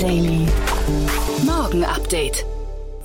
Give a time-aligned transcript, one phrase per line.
[0.00, 0.46] Daily.
[1.44, 2.46] Morgen Update.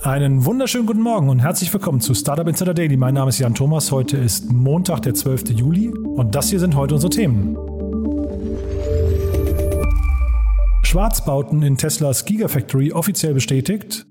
[0.02, 2.96] Einen wunderschönen guten Morgen und herzlich willkommen zu Startup Insider Daily.
[2.96, 3.92] Mein Name ist Jan Thomas.
[3.92, 5.50] Heute ist Montag, der 12.
[5.50, 7.54] Juli und das hier sind heute unsere Themen.
[10.84, 14.06] Schwarzbauten in Teslas Gigafactory offiziell bestätigt.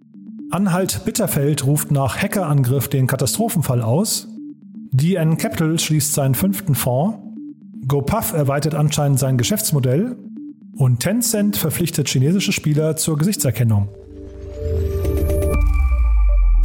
[0.52, 4.28] Anhalt Bitterfeld ruft nach Hackerangriff den Katastrophenfall aus.
[4.92, 7.18] DN Capital schließt seinen fünften Fonds.
[7.88, 10.18] GoPuff erweitert anscheinend sein Geschäftsmodell.
[10.78, 13.88] Und Tencent verpflichtet chinesische Spieler zur Gesichtserkennung.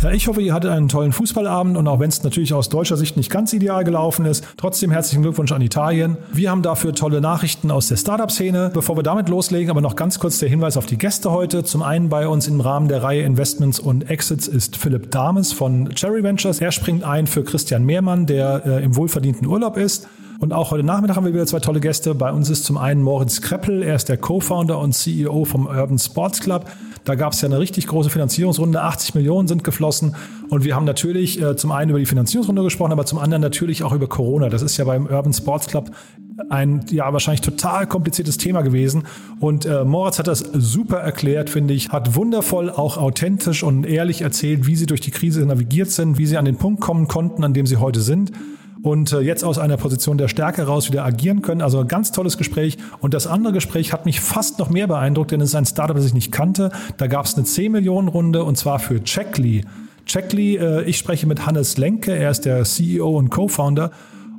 [0.02, 2.96] Ja, ich hoffe, ihr hattet einen tollen Fußballabend und auch wenn es natürlich aus deutscher
[2.96, 6.16] Sicht nicht ganz ideal gelaufen ist, trotzdem herzlichen Glückwunsch an Italien.
[6.32, 8.70] Wir haben dafür tolle Nachrichten aus der Startup-Szene.
[8.73, 11.65] Bevor wir damit loslegen, aber noch ganz kurz der Hinweis auf die Gäste heute.
[11.65, 15.90] Zum einen bei uns im Rahmen der Reihe Investments und Exits ist Philipp Dames von
[15.95, 16.60] Cherry Ventures.
[16.60, 20.09] Er springt ein für Christian Mehrmann, der äh, im wohlverdienten Urlaub ist.
[20.41, 22.15] Und auch heute Nachmittag haben wir wieder zwei tolle Gäste.
[22.15, 25.99] Bei uns ist zum einen Moritz Kreppel, er ist der Co-Founder und CEO vom Urban
[25.99, 26.65] Sports Club.
[27.05, 30.16] Da gab es ja eine richtig große Finanzierungsrunde, 80 Millionen sind geflossen.
[30.49, 33.82] Und wir haben natürlich äh, zum einen über die Finanzierungsrunde gesprochen, aber zum anderen natürlich
[33.82, 34.49] auch über Corona.
[34.49, 35.91] Das ist ja beim Urban Sports Club
[36.49, 39.02] ein ja wahrscheinlich total kompliziertes Thema gewesen.
[39.41, 44.23] Und äh, Moritz hat das super erklärt, finde ich, hat wundervoll auch authentisch und ehrlich
[44.23, 47.45] erzählt, wie sie durch die Krise navigiert sind, wie sie an den Punkt kommen konnten,
[47.45, 48.32] an dem sie heute sind
[48.82, 51.62] und äh, jetzt aus einer Position der Stärke raus wieder agieren können.
[51.62, 52.78] Also ganz tolles Gespräch.
[53.00, 55.96] Und das andere Gespräch hat mich fast noch mehr beeindruckt, denn es ist ein Startup,
[55.96, 56.70] das ich nicht kannte.
[56.96, 59.64] Da gab es eine 10 Millionen Runde und zwar für Checkly.
[60.06, 63.90] Checkly, äh, ich spreche mit Hannes Lenke, er ist der CEO und Co-Founder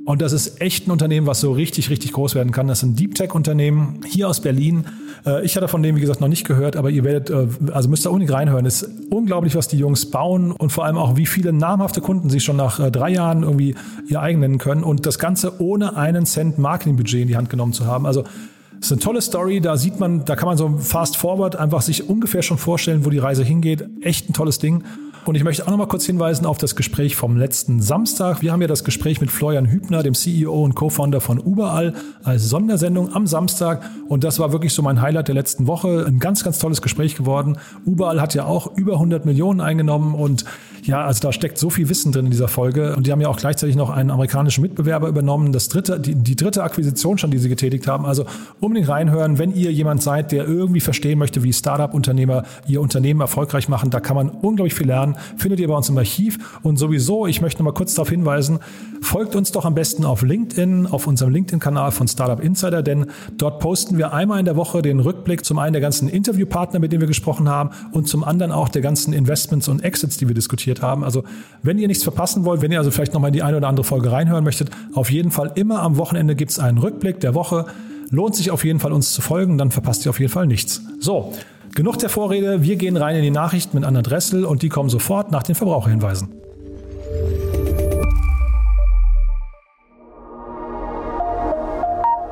[0.04, 2.66] und das ist echt ein Unternehmen, was so richtig, richtig groß werden kann.
[2.66, 4.86] Das ist ein Deep Tech-Unternehmen hier aus Berlin.
[5.24, 7.88] Äh, ich hatte von dem, wie gesagt, noch nicht gehört, aber ihr werdet, äh, also
[7.88, 8.66] müsst ihr unbedingt reinhören.
[8.66, 12.30] Es ist unglaublich, was die Jungs bauen und vor allem auch, wie viele namhafte Kunden
[12.30, 13.76] sie schon nach äh, drei Jahren irgendwie
[14.08, 17.72] ihr eigen nennen können und das Ganze ohne einen Cent Marketingbudget in die Hand genommen
[17.72, 18.04] zu haben.
[18.04, 21.54] Also das ist eine tolle Story, da sieht man, da kann man so fast forward
[21.54, 23.84] einfach sich ungefähr schon vorstellen, wo die Reise hingeht.
[24.00, 24.82] Echt ein tolles Ding.
[25.24, 28.42] Und ich möchte auch noch mal kurz hinweisen auf das Gespräch vom letzten Samstag.
[28.42, 31.94] Wir haben ja das Gespräch mit Florian Hübner, dem CEO und Co-Founder von Überall,
[32.24, 33.88] als Sondersendung am Samstag.
[34.08, 36.06] Und das war wirklich so mein Highlight der letzten Woche.
[36.08, 37.58] Ein ganz, ganz tolles Gespräch geworden.
[37.86, 40.44] Überall hat ja auch über 100 Millionen eingenommen und
[40.84, 42.96] ja, also da steckt so viel Wissen drin in dieser Folge.
[42.96, 45.52] Und die haben ja auch gleichzeitig noch einen amerikanischen Mitbewerber übernommen.
[45.52, 48.04] Das dritte, die, die dritte Akquisition schon, die sie getätigt haben.
[48.04, 48.24] Also
[48.58, 53.68] unbedingt reinhören, wenn ihr jemand seid, der irgendwie verstehen möchte, wie Startup-Unternehmer ihr Unternehmen erfolgreich
[53.68, 53.90] machen.
[53.90, 55.16] Da kann man unglaublich viel lernen.
[55.36, 56.58] Findet ihr bei uns im Archiv.
[56.62, 58.58] Und sowieso, ich möchte noch mal kurz darauf hinweisen,
[59.02, 63.06] folgt uns doch am besten auf LinkedIn, auf unserem LinkedIn-Kanal von Startup Insider, denn
[63.38, 66.90] dort posten wir einmal in der Woche den Rückblick zum einen der ganzen Interviewpartner, mit
[66.90, 70.34] denen wir gesprochen haben und zum anderen auch der ganzen Investments und Exits, die wir
[70.34, 71.04] diskutiert diskutiert haben.
[71.04, 71.24] Also
[71.62, 73.84] wenn ihr nichts verpassen wollt, wenn ihr also vielleicht nochmal in die eine oder andere
[73.84, 77.66] Folge reinhören möchtet, auf jeden Fall immer am Wochenende gibt es einen Rückblick der Woche.
[78.10, 80.82] Lohnt sich auf jeden Fall uns zu folgen, dann verpasst ihr auf jeden Fall nichts.
[81.00, 81.32] So,
[81.74, 82.62] genug der Vorrede.
[82.62, 85.54] Wir gehen rein in die Nachrichten mit Anna Dressel und die kommen sofort nach den
[85.54, 86.28] Verbraucherhinweisen.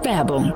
[0.03, 0.53] Werbung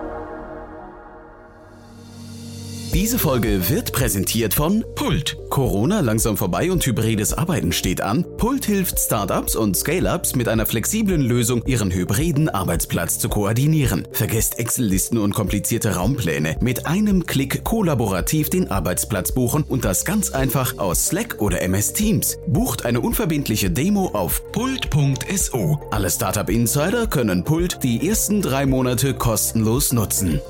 [2.94, 5.36] diese Folge wird präsentiert von Pult.
[5.50, 8.24] Corona langsam vorbei und hybrides Arbeiten steht an.
[8.36, 14.06] Pult hilft Startups und Scale-ups mit einer flexiblen Lösung, ihren hybriden Arbeitsplatz zu koordinieren.
[14.12, 16.56] Vergesst Excel-Listen und komplizierte Raumpläne.
[16.60, 21.94] Mit einem Klick kollaborativ den Arbeitsplatz buchen und das ganz einfach aus Slack oder MS
[21.94, 22.38] Teams.
[22.46, 25.80] Bucht eine unverbindliche Demo auf pult.so.
[25.90, 30.40] Alle Startup Insider können Pult die ersten drei Monate kostenlos nutzen.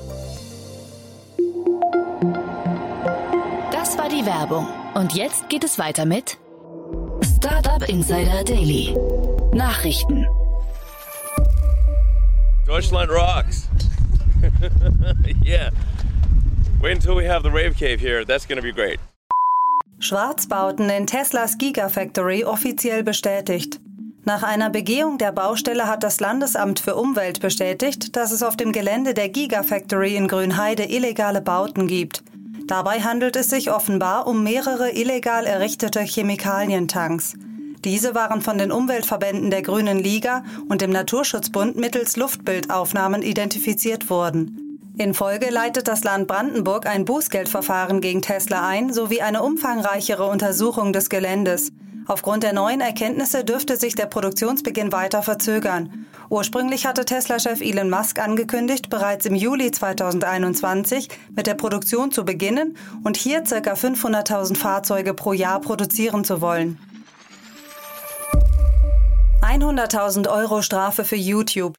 [4.45, 4.67] Werbung.
[4.93, 6.37] Und jetzt geht es weiter mit
[7.37, 8.95] Startup Insider Daily.
[9.53, 10.27] Nachrichten.
[12.67, 13.67] Deutschland rocks.
[15.43, 15.71] yeah.
[16.81, 18.23] Wait until we have the rave cave here.
[18.23, 18.99] That's going to be great.
[19.99, 23.79] Schwarzbauten in Teslas Gigafactory offiziell bestätigt.
[24.25, 28.71] Nach einer Begehung der Baustelle hat das Landesamt für Umwelt bestätigt, dass es auf dem
[28.71, 32.23] Gelände der Gigafactory in Grünheide illegale Bauten gibt.
[32.67, 37.35] Dabei handelt es sich offenbar um mehrere illegal errichtete Chemikalientanks.
[37.83, 44.79] Diese waren von den Umweltverbänden der Grünen Liga und dem Naturschutzbund mittels Luftbildaufnahmen identifiziert worden.
[44.97, 50.91] In Folge leitet das Land Brandenburg ein Bußgeldverfahren gegen Tesla ein sowie eine umfangreichere Untersuchung
[50.91, 51.71] des Geländes.
[52.07, 56.05] Aufgrund der neuen Erkenntnisse dürfte sich der Produktionsbeginn weiter verzögern.
[56.29, 62.77] Ursprünglich hatte Tesla-Chef Elon Musk angekündigt, bereits im Juli 2021 mit der Produktion zu beginnen
[63.03, 63.73] und hier ca.
[63.73, 66.79] 500.000 Fahrzeuge pro Jahr produzieren zu wollen.
[69.41, 71.75] 100.000 Euro Strafe für YouTube.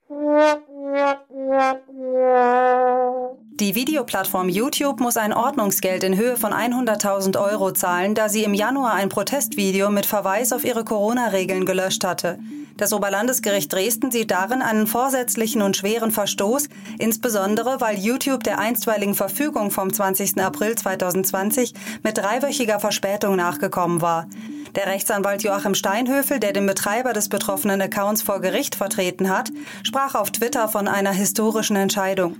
[3.58, 8.52] Die Videoplattform YouTube muss ein Ordnungsgeld in Höhe von 100.000 Euro zahlen, da sie im
[8.52, 12.38] Januar ein Protestvideo mit Verweis auf ihre Corona-Regeln gelöscht hatte.
[12.76, 16.68] Das Oberlandesgericht Dresden sieht darin einen vorsätzlichen und schweren Verstoß,
[16.98, 20.38] insbesondere weil YouTube der einstweiligen Verfügung vom 20.
[20.38, 21.72] April 2020
[22.02, 24.26] mit dreiwöchiger Verspätung nachgekommen war.
[24.74, 29.50] Der Rechtsanwalt Joachim Steinhöfel, der den Betreiber des betroffenen Accounts vor Gericht vertreten hat,
[29.82, 32.36] sprach auf Twitter von einer historischen Entscheidung.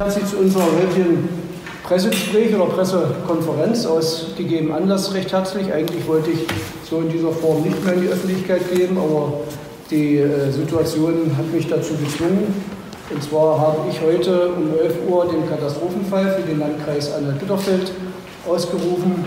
[0.00, 1.28] Herzlich zu unserer heutigen
[1.82, 5.72] Pressegespräch oder Pressekonferenz aus gegebenem Anlass recht herzlich.
[5.72, 6.46] Eigentlich wollte ich
[6.88, 9.40] so in dieser Form nicht mehr in die Öffentlichkeit geben, aber
[9.90, 12.54] die äh, Situation hat mich dazu gezwungen.
[13.10, 17.90] Und zwar habe ich heute um 11 Uhr den Katastrophenfall für den Landkreis Anhalt-Bitterfeld
[18.48, 19.24] ausgerufen.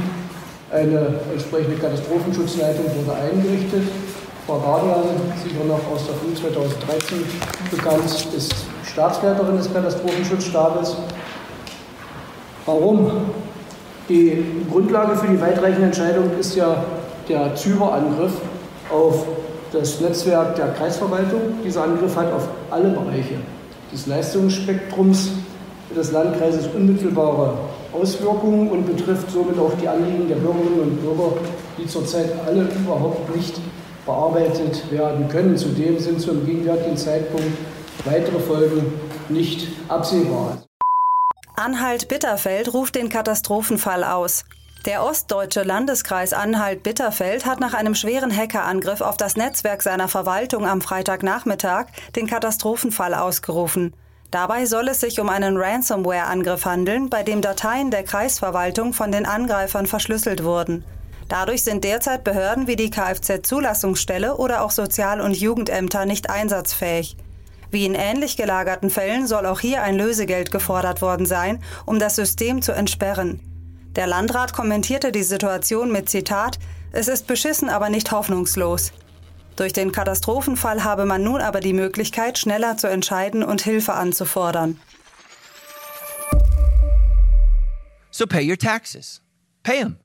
[0.72, 3.84] Eine entsprechende Katastrophenschutzleitung wurde eingerichtet.
[4.48, 5.04] Frau Gardner,
[5.44, 7.18] sicher noch aus der Flut 2013
[7.70, 8.06] bekannt,
[8.38, 8.56] ist
[8.92, 10.98] Staatsleiterin des Katastrophenschutzstabes.
[12.66, 13.12] Warum?
[14.10, 16.84] Die Grundlage für die weitreichende Entscheidung ist ja
[17.30, 18.34] der Cyberangriff
[18.92, 19.26] auf
[19.72, 21.42] das Netzwerk der Kreisverwaltung.
[21.64, 23.36] Dieser Angriff hat auf alle Bereiche
[23.94, 25.32] des Leistungsspektrums
[25.96, 27.54] des Landkreises unmittelbare
[27.94, 31.34] Auswirkungen und betrifft somit auch die Anliegen der Bürgerinnen und Bürger,
[31.78, 33.56] die zurzeit alle überhaupt nicht
[34.06, 35.56] bearbeitet werden können.
[35.56, 37.48] Zudem sind zum gegenwärtigen Zeitpunkt
[38.06, 38.94] weitere Folgen
[39.30, 40.64] nicht absehbar.
[41.56, 44.46] Anhalt-Bitterfeld ruft den Katastrophenfall aus.
[44.86, 50.82] Der ostdeutsche Landeskreis Anhalt-Bitterfeld hat nach einem schweren Hackerangriff auf das Netzwerk seiner Verwaltung am
[50.82, 53.94] Freitagnachmittag den Katastrophenfall ausgerufen.
[54.32, 59.26] Dabei soll es sich um einen Ransomware-Angriff handeln, bei dem Dateien der Kreisverwaltung von den
[59.28, 60.84] Angreifern verschlüsselt wurden.
[61.28, 67.18] Dadurch sind derzeit Behörden wie die Kfz-Zulassungsstelle oder auch Sozial- und Jugendämter nicht einsatzfähig.
[67.72, 72.18] Wie in ähnlich gelagerten Fällen soll auch hier ein Lösegeld gefordert worden sein, um das
[72.18, 73.40] System zu entsperren.
[73.96, 76.60] Der Landrat kommentierte die Situation mit Zitat
[76.92, 78.92] Es ist beschissen, aber nicht hoffnungslos.
[79.56, 84.80] Durch den Katastrophenfall habe man nun aber die Möglichkeit, schneller zu entscheiden und Hilfe anzufordern.
[88.12, 89.22] So pay your taxes.
[89.64, 89.98] Pay them.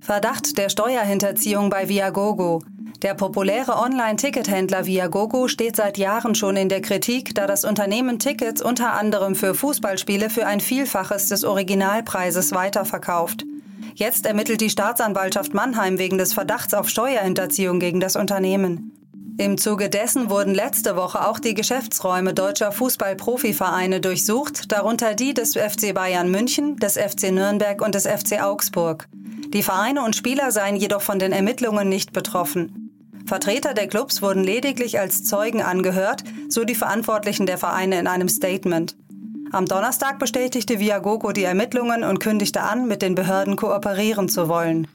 [0.00, 2.62] Verdacht der Steuerhinterziehung bei Viagogo.
[3.04, 8.62] Der populäre Online-Tickethändler Viagogo steht seit Jahren schon in der Kritik, da das Unternehmen Tickets
[8.62, 13.44] unter anderem für Fußballspiele für ein Vielfaches des Originalpreises weiterverkauft.
[13.94, 18.90] Jetzt ermittelt die Staatsanwaltschaft Mannheim wegen des Verdachts auf Steuerhinterziehung gegen das Unternehmen.
[19.36, 25.58] Im Zuge dessen wurden letzte Woche auch die Geschäftsräume deutscher Fußball-Profivereine durchsucht, darunter die des
[25.58, 29.08] FC Bayern München, des FC Nürnberg und des FC Augsburg.
[29.52, 32.83] Die Vereine und Spieler seien jedoch von den Ermittlungen nicht betroffen.
[33.26, 38.28] Vertreter der Clubs wurden lediglich als Zeugen angehört, so die Verantwortlichen der Vereine in einem
[38.28, 38.96] Statement.
[39.50, 44.88] Am Donnerstag bestätigte Viagogo die Ermittlungen und kündigte an, mit den Behörden kooperieren zu wollen.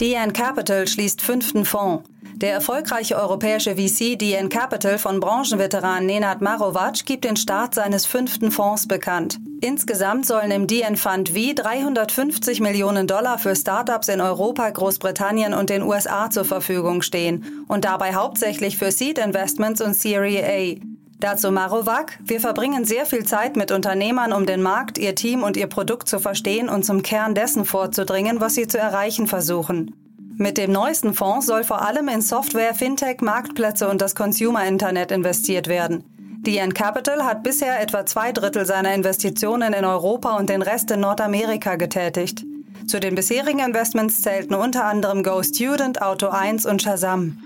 [0.00, 2.06] DN Capital schließt fünften Fonds.
[2.34, 8.50] Der erfolgreiche europäische VC DN Capital von Branchenveteran Nenad Marovac gibt den Start seines fünften
[8.50, 9.38] Fonds bekannt.
[9.62, 15.70] Insgesamt sollen im DN Fund V 350 Millionen Dollar für Startups in Europa, Großbritannien und
[15.70, 20.95] den USA zur Verfügung stehen und dabei hauptsächlich für Seed Investments und Serie A.
[21.18, 25.56] Dazu Marovac, wir verbringen sehr viel Zeit mit Unternehmern, um den Markt, ihr Team und
[25.56, 29.94] ihr Produkt zu verstehen und zum Kern dessen vorzudringen, was sie zu erreichen versuchen.
[30.36, 35.68] Mit dem neuesten Fonds soll vor allem in Software, Fintech, Marktplätze und das Consumer-Internet investiert
[35.68, 36.04] werden.
[36.46, 41.00] DN Capital hat bisher etwa zwei Drittel seiner Investitionen in Europa und den Rest in
[41.00, 42.44] Nordamerika getätigt.
[42.86, 47.38] Zu den bisherigen Investments zählten unter anderem Go Student, Auto 1 und Shazam.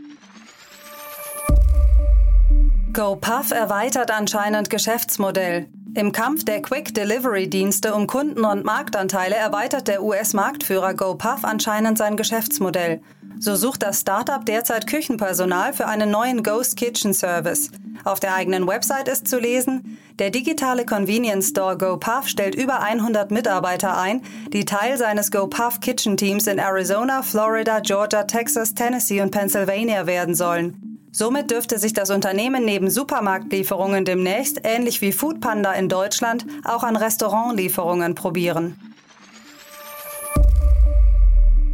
[2.93, 5.69] GoPuff erweitert anscheinend Geschäftsmodell.
[5.95, 11.99] Im Kampf der Quick Delivery Dienste um Kunden und Marktanteile erweitert der US-Marktführer GoPuff anscheinend
[11.99, 13.01] sein Geschäftsmodell.
[13.39, 17.71] So sucht das Startup derzeit Küchenpersonal für einen neuen Ghost Kitchen Service.
[18.03, 23.31] Auf der eigenen Website ist zu lesen, der digitale Convenience Store GoPuff stellt über 100
[23.31, 29.31] Mitarbeiter ein, die Teil seines GoPuff Kitchen Teams in Arizona, Florida, Georgia, Texas, Tennessee und
[29.31, 30.90] Pennsylvania werden sollen.
[31.13, 36.97] Somit dürfte sich das Unternehmen neben Supermarktlieferungen demnächst, ähnlich wie Foodpanda in Deutschland, auch an
[36.97, 38.77] Restaurantlieferungen probieren.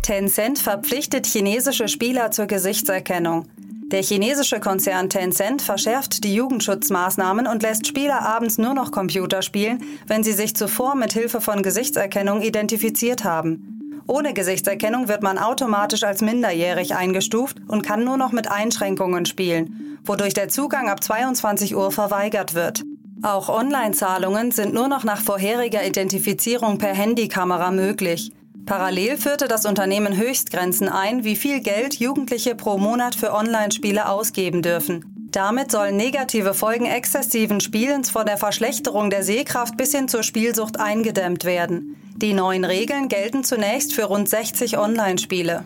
[0.02, 3.46] Tencent verpflichtet chinesische Spieler zur Gesichtserkennung.
[3.88, 9.82] Der chinesische Konzern Tencent verschärft die Jugendschutzmaßnahmen und lässt Spieler abends nur noch Computer spielen,
[10.06, 13.75] wenn sie sich zuvor mit Hilfe von Gesichtserkennung identifiziert haben.
[14.08, 19.98] Ohne Gesichtserkennung wird man automatisch als minderjährig eingestuft und kann nur noch mit Einschränkungen spielen,
[20.04, 22.84] wodurch der Zugang ab 22 Uhr verweigert wird.
[23.22, 28.30] Auch Online-Zahlungen sind nur noch nach vorheriger Identifizierung per Handykamera möglich.
[28.66, 34.62] Parallel führte das Unternehmen Höchstgrenzen ein, wie viel Geld Jugendliche pro Monat für Online-Spiele ausgeben
[34.62, 35.15] dürfen.
[35.36, 40.80] Damit sollen negative Folgen exzessiven Spielens von der Verschlechterung der Sehkraft bis hin zur Spielsucht
[40.80, 41.94] eingedämmt werden.
[42.16, 45.64] Die neuen Regeln gelten zunächst für rund 60 Online-Spiele.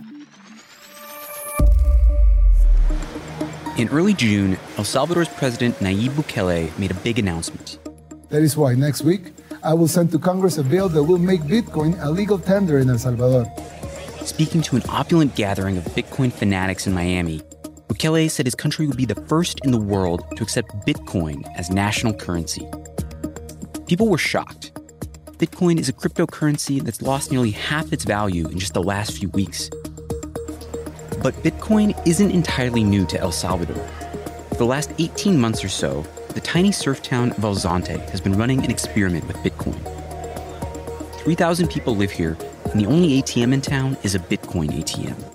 [3.77, 7.79] In early June, El Salvador's President Nayib Bukele made a big announcement.
[8.31, 11.43] That is why next week I will send to Congress a bill that will make
[11.43, 13.47] Bitcoin a legal tender in El Salvador.
[14.25, 17.43] Speaking to an opulent gathering of Bitcoin fanatics in Miami,
[17.90, 21.70] Bukele said his country would be the first in the world to accept Bitcoin as
[21.70, 22.64] national currency.
[23.88, 24.70] People were shocked.
[25.38, 29.28] Bitcoin is a cryptocurrency that's lost nearly half its value in just the last few
[29.30, 29.68] weeks.
[31.20, 33.85] But Bitcoin isn't entirely new to El Salvador.
[34.50, 36.02] For the last 18 months or so,
[36.35, 39.80] the tiny surf town of El Zonte has been running an experiment with Bitcoin.
[41.25, 45.29] 3,000 people live here, and the only ATM in town is a Bitcoin ATM.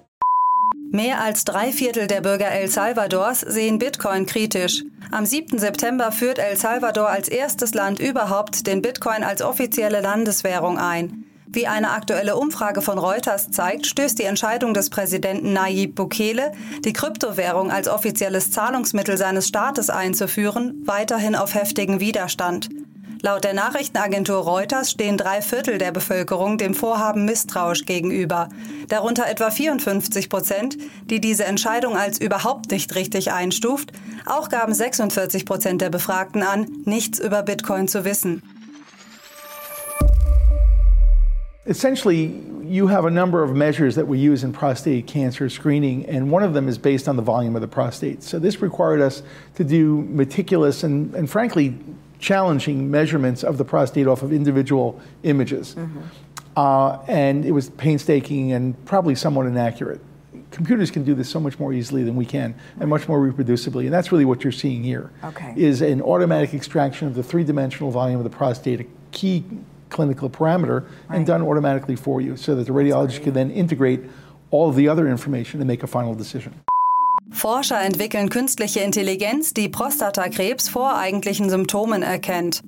[0.96, 4.82] Mehr als drei Viertel der Bürger El Salvadors sehen Bitcoin kritisch.
[5.12, 5.60] Am 7.
[5.60, 11.26] September führt El Salvador als erstes Land überhaupt den Bitcoin als offizielle Landeswährung ein.
[11.48, 16.54] Wie eine aktuelle Umfrage von Reuters zeigt, stößt die Entscheidung des Präsidenten Nayib Bukele,
[16.86, 22.70] die Kryptowährung als offizielles Zahlungsmittel seines Staates einzuführen, weiterhin auf heftigen Widerstand.
[23.26, 28.50] Laut der Nachrichtenagentur Reuters stehen drei Viertel der Bevölkerung dem Vorhaben misstrauisch gegenüber.
[28.88, 33.94] Darunter etwa 54 Prozent, die diese Entscheidung als überhaupt nicht richtig einstuft.
[34.28, 38.44] Auch gaben 46 Prozent der Befragten an, nichts über Bitcoin zu wissen.
[41.66, 42.32] Essentially,
[42.64, 46.46] you have a number of measures that we use in prostate cancer screening, and one
[46.46, 48.22] of them is based on the volume of the prostate.
[48.22, 49.24] So, this required us
[49.56, 51.74] to do meticulous and, and frankly,
[52.20, 55.76] challenging measurements of the prostate off of individual images.
[55.76, 56.02] Mm-hmm.
[56.58, 60.00] Uh, and it was painstaking and probably somewhat inaccurate.
[60.52, 63.84] Computers can do this so much more easily than we can, and much more reproducibly.
[63.84, 65.12] And that's really what you're seeing here.
[65.24, 65.54] Okay.
[65.58, 69.44] Is an automatic extraction of the three-dimensional volume of the prostate, a key
[69.90, 71.18] clinical parameter, right.
[71.18, 74.02] and done automatically for you, so that the radiologist can then integrate
[74.50, 76.54] all of the other information and make a final decision.
[77.36, 82.62] Forscher entwickeln künstliche Intelligenz, die Prostatakrebs vor eigentlichen Symptomen erkennt.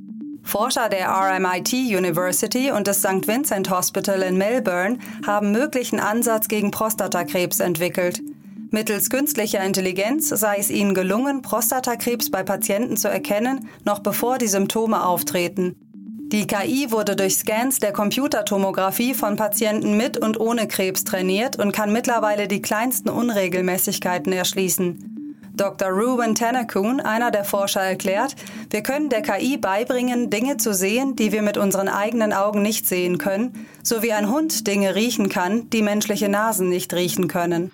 [0.44, 3.28] Forscher der RMIT University und des St.
[3.28, 8.22] Vincent Hospital in Melbourne haben möglichen Ansatz gegen Prostatakrebs entwickelt.
[8.70, 14.50] Mittels künstlicher Intelligenz sei es ihnen gelungen, Prostatakrebs bei Patienten zu erkennen, noch bevor die
[14.50, 15.87] Symptome auftreten.
[16.30, 21.72] Die KI wurde durch Scans der Computertomographie von Patienten mit und ohne Krebs trainiert und
[21.72, 25.18] kann mittlerweile die kleinsten Unregelmäßigkeiten erschließen.
[25.54, 25.88] Dr.
[25.88, 28.36] Ruben Tanakun, einer der Forscher, erklärt,
[28.72, 32.86] wir können der KI beibringen, Dinge zu sehen, die wir mit unseren eigenen Augen nicht
[32.86, 37.72] sehen können, so wie ein Hund Dinge riechen kann, die menschliche Nasen nicht riechen können.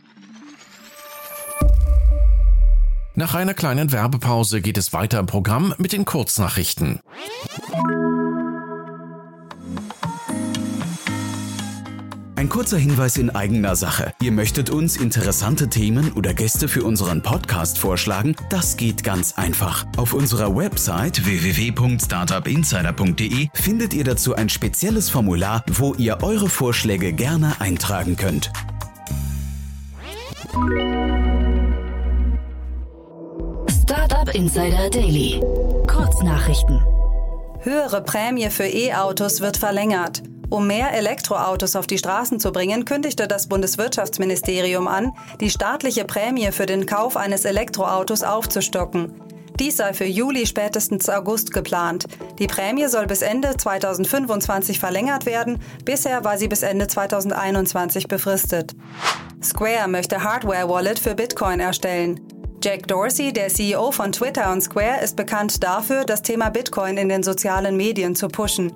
[3.16, 7.00] Nach einer kleinen Werbepause geht es weiter im Programm mit den Kurznachrichten.
[12.44, 14.14] Ein kurzer Hinweis in eigener Sache.
[14.22, 18.36] Ihr möchtet uns interessante Themen oder Gäste für unseren Podcast vorschlagen?
[18.50, 19.86] Das geht ganz einfach.
[19.96, 27.62] Auf unserer Website www.startupinsider.de findet ihr dazu ein spezielles Formular, wo ihr eure Vorschläge gerne
[27.62, 28.52] eintragen könnt.
[33.70, 35.40] Startup Insider Daily.
[35.88, 36.82] Kurznachrichten.
[37.62, 40.24] Höhere Prämie für E-Autos wird verlängert.
[40.54, 46.52] Um mehr Elektroautos auf die Straßen zu bringen, kündigte das Bundeswirtschaftsministerium an, die staatliche Prämie
[46.52, 49.20] für den Kauf eines Elektroautos aufzustocken.
[49.60, 52.06] Dies sei für Juli spätestens August geplant.
[52.38, 55.60] Die Prämie soll bis Ende 2025 verlängert werden.
[55.86, 58.76] Bisher war sie bis Ende 2021 befristet.
[59.42, 62.22] Square möchte Hardware-Wallet für Bitcoin erstellen.
[62.64, 67.10] Jack Dorsey, der CEO von Twitter und Square, ist bekannt dafür, das Thema Bitcoin in
[67.10, 68.72] den sozialen Medien zu pushen.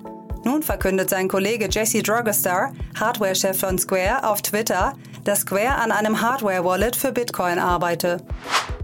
[0.48, 6.22] Nun verkündet sein Kollege Jesse Drogestar, Hardware-Chef von Square, auf Twitter, dass Square an einem
[6.22, 8.22] Hardware-Wallet für Bitcoin arbeite.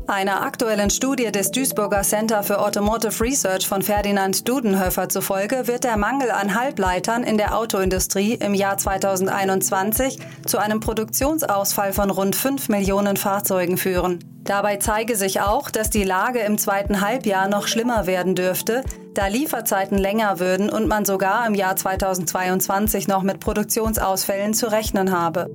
[0.06, 5.97] Einer aktuellen Studie des Duisburger Center für Automotive Research von Ferdinand Dudenhöfer zufolge wird der
[5.97, 12.68] Mangel an Halbleitern in der Autoindustrie im Jahr 2021 zu einem Produktionsausfall von rund 5
[12.68, 14.34] Millionen Fahrzeugen führen.
[14.44, 18.84] Dabei zeige sich auch, dass die Lage im zweiten Halbjahr noch schlimmer werden dürfte,
[19.14, 25.12] da Lieferzeiten länger würden und man sogar im Jahr 2022 noch mit Produktionsausfällen zu rechnen
[25.12, 25.48] habe.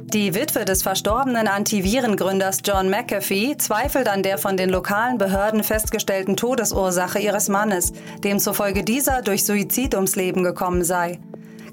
[0.00, 6.36] Die Witwe des verstorbenen Antivirengründers John McAfee zweifelt an der von den lokalen Behörden festgestellten
[6.36, 11.18] Todesursache ihres Mannes, demzufolge dieser durch Suizid ums Leben gekommen sei.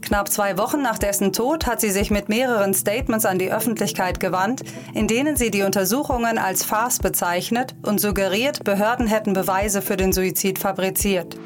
[0.01, 4.19] Knapp zwei Wochen nach dessen Tod hat sie sich mit mehreren Statements an die Öffentlichkeit
[4.19, 4.63] gewandt,
[4.93, 10.13] in denen sie die Untersuchungen als Farce bezeichnet und suggeriert, Behörden hätten Beweise für den
[10.13, 11.37] Suizid fabriziert.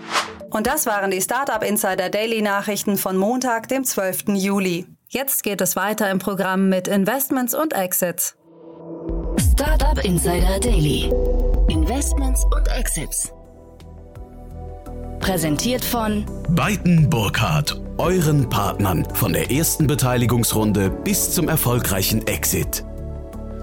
[0.50, 4.36] Und das waren die Startup Insider Daily Nachrichten von Montag, dem 12.
[4.36, 4.86] Juli.
[5.10, 8.36] Jetzt geht es weiter im Programm mit Investments und Exits.
[9.52, 11.12] Startup Insider Daily.
[11.70, 13.34] Investments und Exits.
[15.24, 22.84] Präsentiert von Beiten Burkhardt, euren Partnern von der ersten Beteiligungsrunde bis zum erfolgreichen Exit.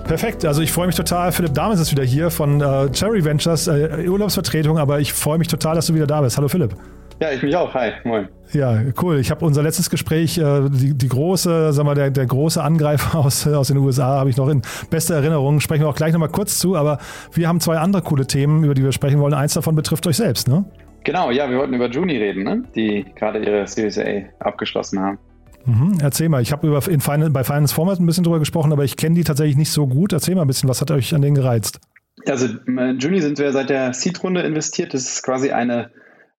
[0.05, 1.33] Perfekt, also ich freue mich total.
[1.33, 5.49] Philipp Dames ist wieder hier von äh, Cherry Ventures, äh, Urlaubsvertretung, aber ich freue mich
[5.49, 6.38] total, dass du wieder da bist.
[6.38, 6.75] Hallo Philipp.
[7.21, 7.75] Ja, ich mich auch.
[7.75, 8.29] Hi, moin.
[8.55, 9.19] Ja, cool.
[9.19, 13.19] Ich habe unser letztes Gespräch, äh, die, die große, sag mal, der, der große Angreifer
[13.23, 15.61] aus, aus den USA habe ich noch in bester Erinnerung.
[15.61, 16.97] Sprechen wir auch gleich nochmal kurz zu, aber
[17.35, 19.35] wir haben zwei andere coole Themen, über die wir sprechen wollen.
[19.35, 20.64] Eins davon betrifft euch selbst, ne?
[21.04, 22.62] Genau, ja, wir wollten über Juni reden, ne?
[22.75, 25.19] die gerade ihre Series A abgeschlossen haben.
[25.64, 28.73] Mhm, erzähl mal, ich habe über in Final, bei Finance Format ein bisschen drüber gesprochen,
[28.73, 30.12] aber ich kenne die tatsächlich nicht so gut.
[30.12, 31.80] Erzähl mal ein bisschen, was hat euch an denen gereizt?
[32.26, 34.95] Also Juni sind wir seit der Seed-Runde investiert.
[34.95, 35.90] Das ist quasi eine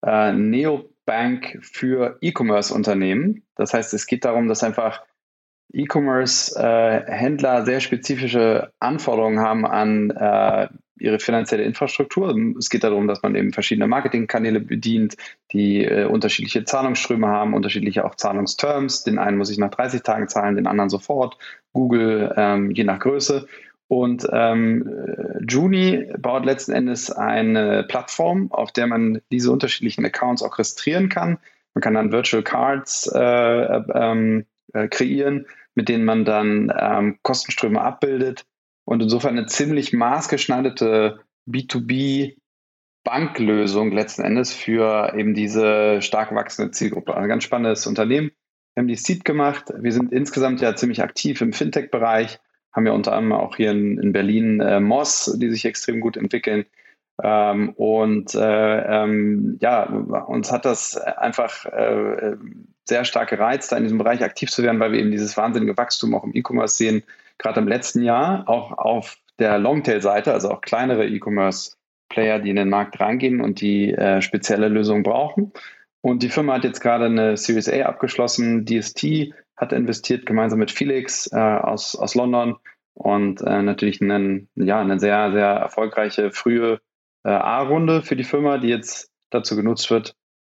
[0.03, 3.43] äh, Neobank für E-Commerce-Unternehmen.
[3.55, 5.01] Das heißt, es geht darum, dass einfach
[5.73, 10.67] E-Commerce-Händler äh, sehr spezifische Anforderungen haben an äh,
[11.01, 12.35] ihre finanzielle Infrastruktur.
[12.57, 15.17] Es geht darum, dass man eben verschiedene Marketingkanäle bedient,
[15.51, 19.03] die äh, unterschiedliche Zahlungsströme haben, unterschiedliche auch Zahlungsterms.
[19.03, 21.37] Den einen muss ich nach 30 Tagen zahlen, den anderen sofort.
[21.73, 23.47] Google ähm, je nach Größe.
[23.87, 24.89] Und ähm,
[25.49, 31.39] Juni baut letzten Endes eine Plattform, auf der man diese unterschiedlichen Accounts orchestrieren kann.
[31.73, 37.81] Man kann dann Virtual Cards äh, ähm, äh, kreieren, mit denen man dann ähm, Kostenströme
[37.81, 38.45] abbildet
[38.85, 42.35] und insofern eine ziemlich maßgeschneiderte B2B
[43.03, 47.15] Banklösung letzten Endes für eben diese stark wachsende Zielgruppe.
[47.15, 48.31] Ein ganz spannendes Unternehmen.
[48.73, 49.73] Wir haben die Seed gemacht.
[49.75, 52.39] Wir sind insgesamt ja ziemlich aktiv im Fintech-Bereich,
[52.71, 56.15] haben ja unter anderem auch hier in, in Berlin äh, Moss, die sich extrem gut
[56.15, 56.65] entwickeln.
[57.21, 62.37] Ähm, und äh, ähm, ja, uns hat das einfach äh,
[62.85, 65.77] sehr stark gereizt, da in diesem Bereich aktiv zu werden, weil wir eben dieses wahnsinnige
[65.77, 67.03] Wachstum auch im E-Commerce sehen,
[67.41, 72.69] gerade im letzten Jahr auch auf der Longtail-Seite, also auch kleinere E-Commerce-Player, die in den
[72.69, 75.51] Markt reingehen und die äh, spezielle Lösungen brauchen.
[76.01, 78.65] Und die Firma hat jetzt gerade eine Series A abgeschlossen.
[78.65, 82.57] DST hat investiert gemeinsam mit Felix äh, aus, aus London
[82.93, 86.79] und äh, natürlich einen, ja, eine sehr, sehr erfolgreiche frühe
[87.23, 90.15] äh, A-Runde für die Firma, die jetzt dazu genutzt wird,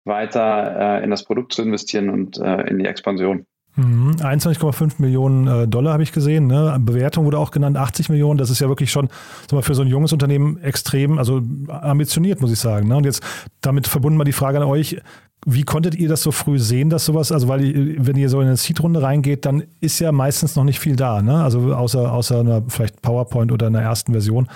[0.05, 3.45] weiter äh, in das Produkt zu investieren und äh, in die Expansion.
[3.77, 4.91] 21,5 mhm.
[4.97, 6.47] Millionen äh, Dollar habe ich gesehen.
[6.47, 6.77] Ne?
[6.79, 8.37] Bewertung wurde auch genannt, 80 Millionen.
[8.37, 9.09] Das ist ja wirklich schon
[9.41, 12.87] sag mal, für so ein junges Unternehmen extrem, also ambitioniert, muss ich sagen.
[12.87, 12.97] Ne?
[12.97, 13.23] Und jetzt
[13.61, 15.01] damit verbunden mal die Frage an euch,
[15.45, 18.47] wie konntet ihr das so früh sehen, dass sowas, also weil wenn ihr so in
[18.47, 21.43] eine Seed-Runde reingeht, dann ist ja meistens noch nicht viel da, ne?
[21.43, 24.47] Also außer, außer einer vielleicht PowerPoint oder einer ersten Version.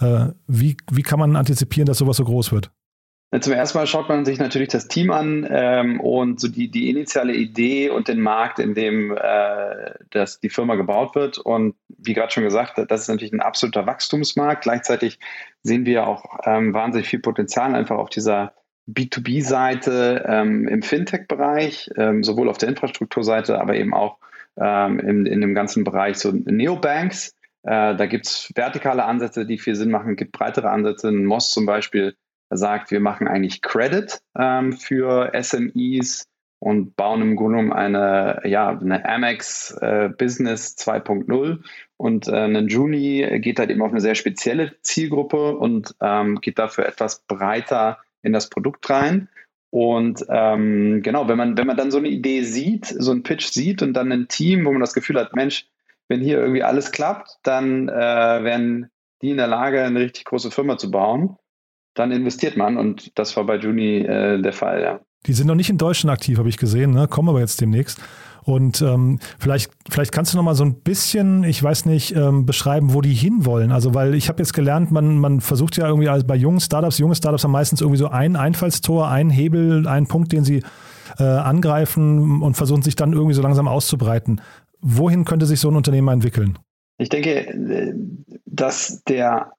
[0.00, 2.70] Äh, wie, wie kann man antizipieren, dass sowas so groß wird?
[3.40, 6.88] Zum ersten Mal schaut man sich natürlich das Team an ähm, und so die, die
[6.88, 11.38] initiale Idee und den Markt, in dem äh, das, die Firma gebaut wird.
[11.38, 14.62] Und wie gerade schon gesagt, das ist natürlich ein absoluter Wachstumsmarkt.
[14.62, 15.18] Gleichzeitig
[15.62, 18.52] sehen wir auch ähm, wahnsinnig viel Potenzial einfach auf dieser
[18.88, 24.18] B2B-Seite ähm, im Fintech-Bereich, ähm, sowohl auf der Infrastrukturseite, aber eben auch
[24.56, 27.34] ähm, in, in dem ganzen Bereich so Neobanks.
[27.62, 31.10] Äh, da gibt es vertikale Ansätze, die viel Sinn machen, gibt breitere Ansätze.
[31.10, 32.14] Moss zum Beispiel
[32.56, 36.26] sagt, wir machen eigentlich Credit ähm, für SMEs
[36.58, 41.58] und bauen im Grunde genommen eine, ja, eine Amex äh, Business 2.0
[41.98, 46.58] und äh, ein Juni geht halt eben auf eine sehr spezielle Zielgruppe und ähm, geht
[46.58, 49.28] dafür etwas breiter in das Produkt rein.
[49.70, 53.46] Und ähm, genau, wenn man, wenn man dann so eine Idee sieht, so einen Pitch
[53.46, 55.66] sieht und dann ein Team, wo man das Gefühl hat, Mensch,
[56.08, 58.90] wenn hier irgendwie alles klappt, dann äh, werden
[59.20, 61.36] die in der Lage, eine richtig große Firma zu bauen
[61.94, 65.00] dann investiert man und das war bei Juni äh, der Fall, ja.
[65.26, 67.08] Die sind noch nicht in Deutschland aktiv, habe ich gesehen, ne?
[67.08, 67.98] kommen aber jetzt demnächst.
[68.44, 72.44] Und ähm, vielleicht, vielleicht kannst du noch mal so ein bisschen, ich weiß nicht, ähm,
[72.44, 73.72] beschreiben, wo die hinwollen.
[73.72, 76.98] Also, weil ich habe jetzt gelernt, man, man versucht ja irgendwie also bei jungen Startups,
[76.98, 80.62] junge Startups haben meistens irgendwie so ein Einfallstor, einen Hebel, einen Punkt, den sie
[81.18, 84.42] äh, angreifen und versuchen sich dann irgendwie so langsam auszubreiten.
[84.80, 86.58] Wohin könnte sich so ein Unternehmen entwickeln?
[86.98, 87.94] Ich denke, äh,
[88.44, 89.53] dass der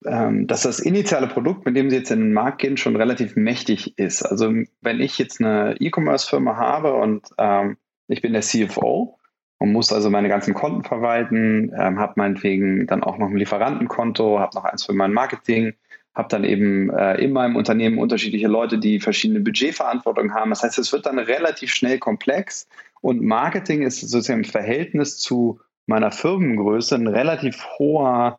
[0.00, 3.98] dass das initiale Produkt, mit dem Sie jetzt in den Markt gehen, schon relativ mächtig
[3.98, 4.22] ist.
[4.22, 9.18] Also wenn ich jetzt eine E-Commerce-Firma habe und ähm, ich bin der CFO
[9.58, 14.38] und muss also meine ganzen Konten verwalten, ähm, habe meinetwegen dann auch noch ein Lieferantenkonto,
[14.38, 15.74] habe noch eins für mein Marketing,
[16.14, 20.50] habe dann eben äh, in meinem Unternehmen unterschiedliche Leute, die verschiedene Budgetverantwortung haben.
[20.50, 22.68] Das heißt, es wird dann relativ schnell komplex
[23.00, 28.38] und Marketing ist sozusagen im Verhältnis zu meiner Firmengröße ein relativ hoher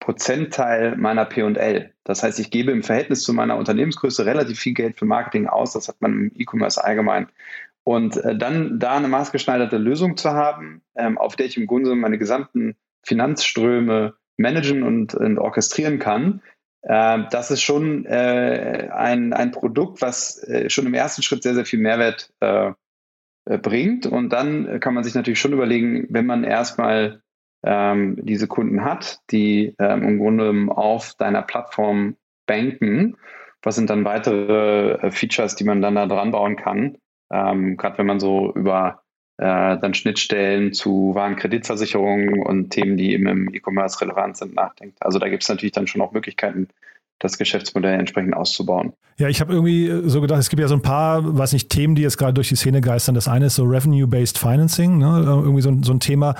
[0.00, 1.92] Prozentteil meiner P&L.
[2.04, 5.72] Das heißt, ich gebe im Verhältnis zu meiner Unternehmensgröße relativ viel Geld für Marketing aus.
[5.72, 7.28] Das hat man im E-Commerce allgemein.
[7.84, 11.94] Und äh, dann da eine maßgeschneiderte Lösung zu haben, ähm, auf der ich im Grunde
[11.94, 16.42] meine gesamten Finanzströme managen und, und orchestrieren kann,
[16.82, 21.54] äh, das ist schon äh, ein, ein Produkt, was äh, schon im ersten Schritt sehr,
[21.54, 22.72] sehr viel Mehrwert äh,
[23.44, 24.06] äh, bringt.
[24.06, 27.22] Und dann kann man sich natürlich schon überlegen, wenn man erstmal
[27.66, 33.16] ähm, diese Kunden hat, die ähm, im Grunde auf deiner Plattform banken.
[33.62, 36.96] Was sind dann weitere äh, Features, die man dann da dran bauen kann?
[37.30, 39.02] Ähm, Gerade wenn man so über
[39.38, 44.96] äh, dann Schnittstellen zu Warenkreditversicherungen und Themen, die eben im E-Commerce relevant sind, nachdenkt.
[45.00, 46.68] Also da gibt es natürlich dann schon auch Möglichkeiten,
[47.18, 48.92] das Geschäftsmodell entsprechend auszubauen.
[49.18, 51.70] Ja, ich habe irgendwie äh, so gedacht, es gibt ja so ein paar, weiß nicht,
[51.70, 53.14] Themen, die jetzt gerade durch die Szene geistern.
[53.14, 55.22] Das eine ist so Revenue-Based Financing, ne?
[55.24, 56.34] Äh, irgendwie so, so ein Thema,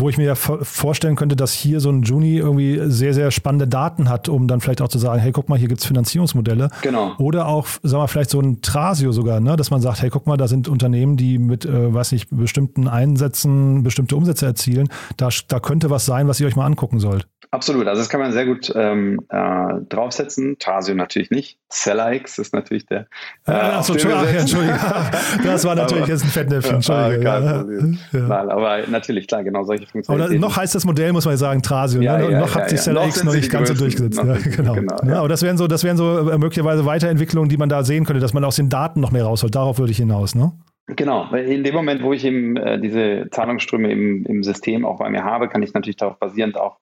[0.00, 3.68] wo ich mir ja vorstellen könnte, dass hier so ein Juni irgendwie sehr, sehr spannende
[3.68, 6.70] Daten hat, um dann vielleicht auch zu sagen, hey, guck mal, hier gibt es Finanzierungsmodelle.
[6.82, 7.14] Genau.
[7.18, 9.56] Oder auch, sagen wir vielleicht so ein Trasio sogar, ne?
[9.56, 12.88] dass man sagt, hey, guck mal, da sind Unternehmen, die mit, äh, weiß nicht, bestimmten
[12.88, 14.88] Einsätzen bestimmte Umsätze erzielen.
[15.16, 17.26] Da, da könnte was sein, was ihr euch mal angucken sollt.
[17.52, 20.58] Absolut, also das kann man sehr gut ähm, äh, draufsetzen.
[20.60, 21.58] Trasio natürlich nicht.
[21.68, 23.06] SellerX ist natürlich der.
[23.44, 24.78] Äh, Achso, Entschuldigung, Entschuldigung.
[25.44, 26.74] Das war natürlich aber, jetzt ein Fettnäpfchen.
[26.76, 27.24] Entschuldigung.
[27.24, 28.20] Ja, ja.
[28.20, 30.40] Nein, aber natürlich, klar, genau solche Funktionen.
[30.40, 32.00] noch heißt das Modell, muss man sagen, Trasio.
[32.00, 32.30] Ja, ne?
[32.32, 34.20] ja, noch hat sich SellerX noch nicht ganz so durchgesetzt.
[34.56, 34.74] genau.
[34.74, 38.04] genau aber das wären so, das wären so äh, möglicherweise Weiterentwicklungen, die man da sehen
[38.04, 39.54] könnte, dass man aus den Daten noch mehr rausholt.
[39.54, 40.52] Darauf würde ich hinaus, ne?
[40.96, 45.08] Genau, in dem Moment, wo ich eben äh, diese Zahlungsströme im, im System auch bei
[45.08, 46.78] mir habe, kann ich natürlich darauf basierend auch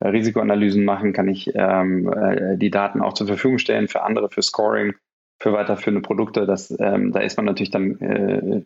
[0.00, 4.30] äh, Risikoanalysen machen, kann ich ähm, äh, die Daten auch zur Verfügung stellen für andere,
[4.30, 4.94] für Scoring,
[5.42, 6.46] für weiterführende Produkte.
[6.46, 8.62] Das, ähm, da ist man natürlich dann äh,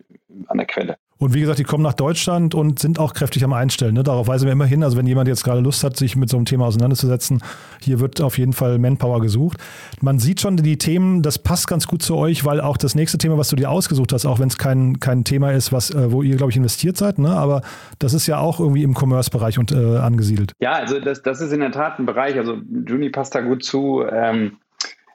[0.46, 0.96] an der Quelle.
[1.18, 3.94] Und wie gesagt, die kommen nach Deutschland und sind auch kräftig am Einstellen.
[3.94, 4.02] Ne?
[4.02, 4.82] Darauf weisen wir immer hin.
[4.82, 7.42] Also wenn jemand jetzt gerade Lust hat, sich mit so einem Thema auseinanderzusetzen,
[7.80, 9.56] hier wird auf jeden Fall Manpower gesucht.
[10.02, 13.16] Man sieht schon die Themen, das passt ganz gut zu euch, weil auch das nächste
[13.16, 16.12] Thema, was du dir ausgesucht hast, auch wenn es kein, kein Thema ist, was, äh,
[16.12, 17.30] wo ihr, glaube ich, investiert seid, ne?
[17.30, 17.62] aber
[17.98, 20.52] das ist ja auch irgendwie im Commerce-Bereich und, äh, angesiedelt.
[20.60, 23.64] Ja, also das, das ist in der Tat ein Bereich, also Juni passt da gut
[23.64, 24.58] zu, ähm,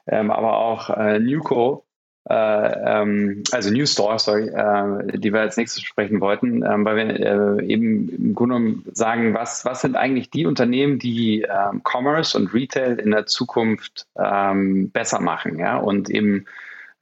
[0.06, 1.84] ähm, aber auch äh, Newco
[2.28, 6.96] äh, ähm, also New Store, sorry, äh, die wir als nächstes sprechen wollten, ähm, weil
[6.96, 11.82] wir äh, eben im Grunde genommen sagen, was, was sind eigentlich die Unternehmen, die ähm,
[11.82, 16.46] Commerce und Retail in der Zukunft ähm, besser machen, ja, und eben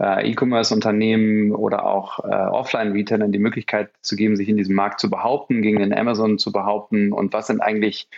[0.00, 5.10] äh, E-Commerce-Unternehmen oder auch äh, Offline-Retailern die Möglichkeit zu geben, sich in diesem Markt zu
[5.10, 8.08] behaupten, gegen den Amazon zu behaupten und was sind eigentlich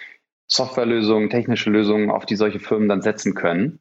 [0.46, 3.80] Softwarelösungen, technische Lösungen, auf die solche Firmen dann setzen können.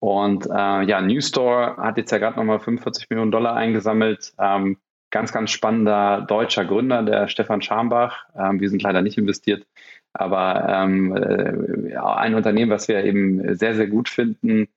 [0.00, 4.32] Und äh, ja, New Store hat jetzt ja gerade nochmal 45 Millionen Dollar eingesammelt.
[4.38, 4.78] Ähm,
[5.10, 8.26] ganz, ganz spannender deutscher Gründer, der Stefan Schambach.
[8.36, 9.66] Ähm, wir sind leider nicht investiert,
[10.12, 14.68] aber ähm, äh, ein Unternehmen, was wir eben sehr, sehr gut finden.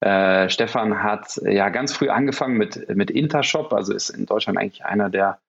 [0.00, 4.84] Äh, Stefan hat ja ganz früh angefangen mit, mit Intershop, also ist in Deutschland eigentlich
[4.84, 5.40] einer der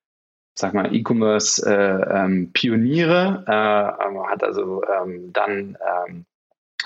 [0.59, 6.25] sag mal, E-Commerce-Pioniere, äh, ähm, hat also ähm, dann ähm,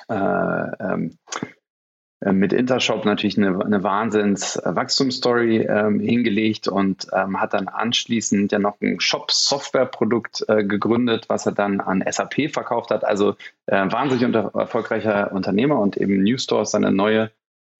[0.10, 1.18] äh, ähm,
[2.13, 8.60] äh, mit Intershop natürlich eine, eine Wahnsinns-Wachstumsstory ähm, hingelegt und ähm, hat dann anschließend ja
[8.60, 13.04] noch ein Shop-Software-Produkt äh, gegründet, was er dann an SAP verkauft hat.
[13.04, 17.32] Also äh, wahnsinnig unter, erfolgreicher Unternehmer und eben New Store ist seine neue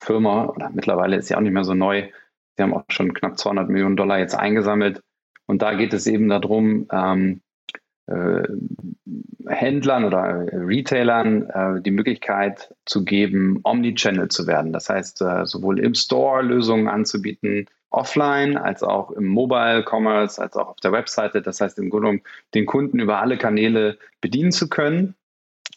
[0.02, 2.10] Firma oder mittlerweile ist sie auch nicht mehr so neu.
[2.58, 5.02] Sie haben auch schon knapp 200 Millionen Dollar jetzt eingesammelt.
[5.46, 7.53] Und da geht es eben darum, ähm, äh,
[9.48, 14.74] Händlern oder Retailern äh, die Möglichkeit zu geben, Omnichannel zu werden.
[14.74, 20.58] Das heißt, äh, sowohl im Store Lösungen anzubieten, offline, als auch im Mobile Commerce, als
[20.58, 21.42] auch auf der Webseite.
[21.42, 25.16] Das heißt, im Grunde genommen den Kunden über alle Kanäle bedienen zu können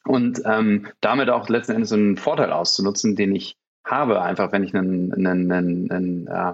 [0.04, 4.74] und ähm, damit auch letzten Endes einen Vorteil auszunutzen, den ich habe, einfach wenn ich
[4.74, 6.52] einen, einen, einen, einen, äh,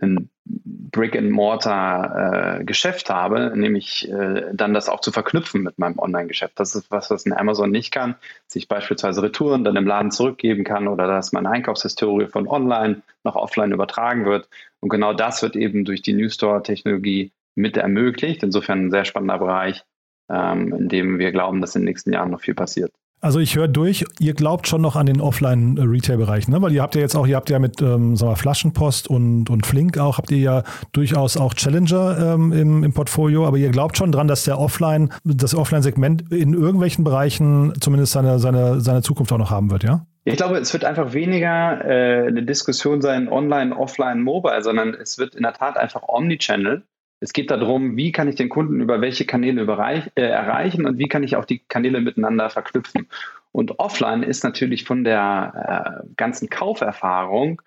[0.00, 6.58] einen Brick-and-Mortar-Geschäft äh, habe, nämlich äh, dann das auch zu verknüpfen mit meinem Online-Geschäft.
[6.58, 10.64] Das ist was, was ein Amazon nicht kann, sich beispielsweise Retouren dann im Laden zurückgeben
[10.64, 14.48] kann oder dass meine Einkaufshistorie von online nach offline übertragen wird.
[14.80, 18.42] Und genau das wird eben durch die New Store-Technologie mit ermöglicht.
[18.42, 19.84] Insofern ein sehr spannender Bereich.
[20.28, 22.92] ähm, in dem wir glauben, dass in den nächsten Jahren noch viel passiert.
[23.22, 26.60] Also ich höre durch, ihr glaubt schon noch an den Offline-Retail-Bereich, ne?
[26.60, 29.48] Weil ihr habt ja jetzt auch, ihr habt ja mit ähm, sagen wir, Flaschenpost und,
[29.48, 33.70] und Flink auch, habt ihr ja durchaus auch Challenger ähm, im, im Portfolio, aber ihr
[33.70, 39.00] glaubt schon dran, dass der Offline, das Offline-Segment in irgendwelchen Bereichen zumindest seine, seine, seine
[39.00, 40.06] Zukunft auch noch haben wird, ja?
[40.28, 45.18] Ich glaube, es wird einfach weniger äh, eine Diskussion sein, online, offline, mobile, sondern es
[45.18, 46.82] wird in der Tat einfach Omnichannel.
[47.20, 51.08] Es geht darum, wie kann ich den Kunden über welche Kanäle äh, erreichen und wie
[51.08, 53.08] kann ich auch die Kanäle miteinander verknüpfen.
[53.52, 57.62] Und offline ist natürlich von der äh, ganzen Kauferfahrung,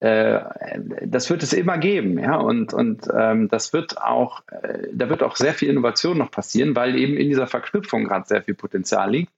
[0.00, 0.40] äh,
[1.04, 5.22] das wird es immer geben, ja, und, und ähm, das wird auch, äh, da wird
[5.22, 9.10] auch sehr viel Innovation noch passieren, weil eben in dieser Verknüpfung gerade sehr viel Potenzial
[9.10, 9.32] liegt.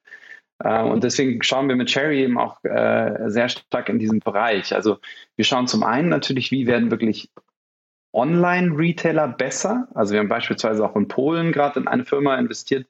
[0.60, 4.74] Äh, und deswegen schauen wir mit Cherry eben auch äh, sehr stark in diesem Bereich.
[4.74, 4.98] Also
[5.36, 7.28] wir schauen zum einen natürlich, wie werden wirklich
[8.12, 9.88] Online-Retailer besser.
[9.94, 12.86] Also wir haben beispielsweise auch in Polen gerade in eine Firma investiert,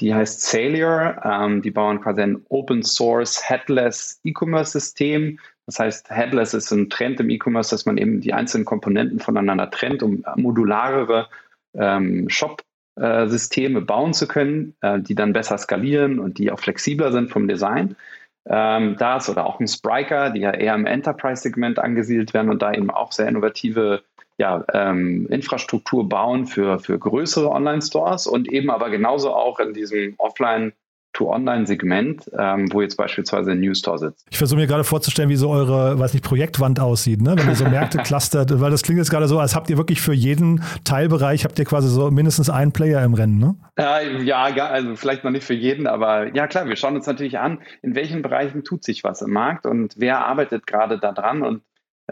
[0.00, 1.20] die heißt Salier.
[1.24, 5.38] Ähm, die bauen quasi ein Open Source Headless E-Commerce-System.
[5.66, 9.70] Das heißt, Headless ist ein Trend im E-Commerce, dass man eben die einzelnen Komponenten voneinander
[9.70, 11.28] trennt, um modularere
[11.74, 12.62] ähm, Shop
[12.96, 17.30] äh, Systeme bauen zu können, äh, die dann besser skalieren und die auch flexibler sind
[17.30, 17.96] vom Design.
[18.46, 22.72] Ähm, das oder auch ein Spriker, die ja eher im Enterprise-Segment angesiedelt werden und da
[22.72, 24.02] eben auch sehr innovative
[24.38, 30.14] ja, ähm, Infrastruktur bauen für, für größere Online-Stores und eben aber genauso auch in diesem
[30.18, 30.72] Offline-
[31.12, 34.26] To-Online-Segment, ähm, wo jetzt beispielsweise ein New Store sitzt.
[34.30, 37.34] Ich versuche mir gerade vorzustellen, wie so eure, weiß nicht, Projektwand aussieht, ne?
[37.36, 40.00] wenn ihr so Märkte clustert, weil das klingt jetzt gerade so, als habt ihr wirklich
[40.00, 43.56] für jeden Teilbereich, habt ihr quasi so mindestens einen Player im Rennen, ne?
[43.76, 47.38] Äh, ja, also vielleicht noch nicht für jeden, aber ja klar, wir schauen uns natürlich
[47.38, 51.62] an, in welchen Bereichen tut sich was im Markt und wer arbeitet gerade daran und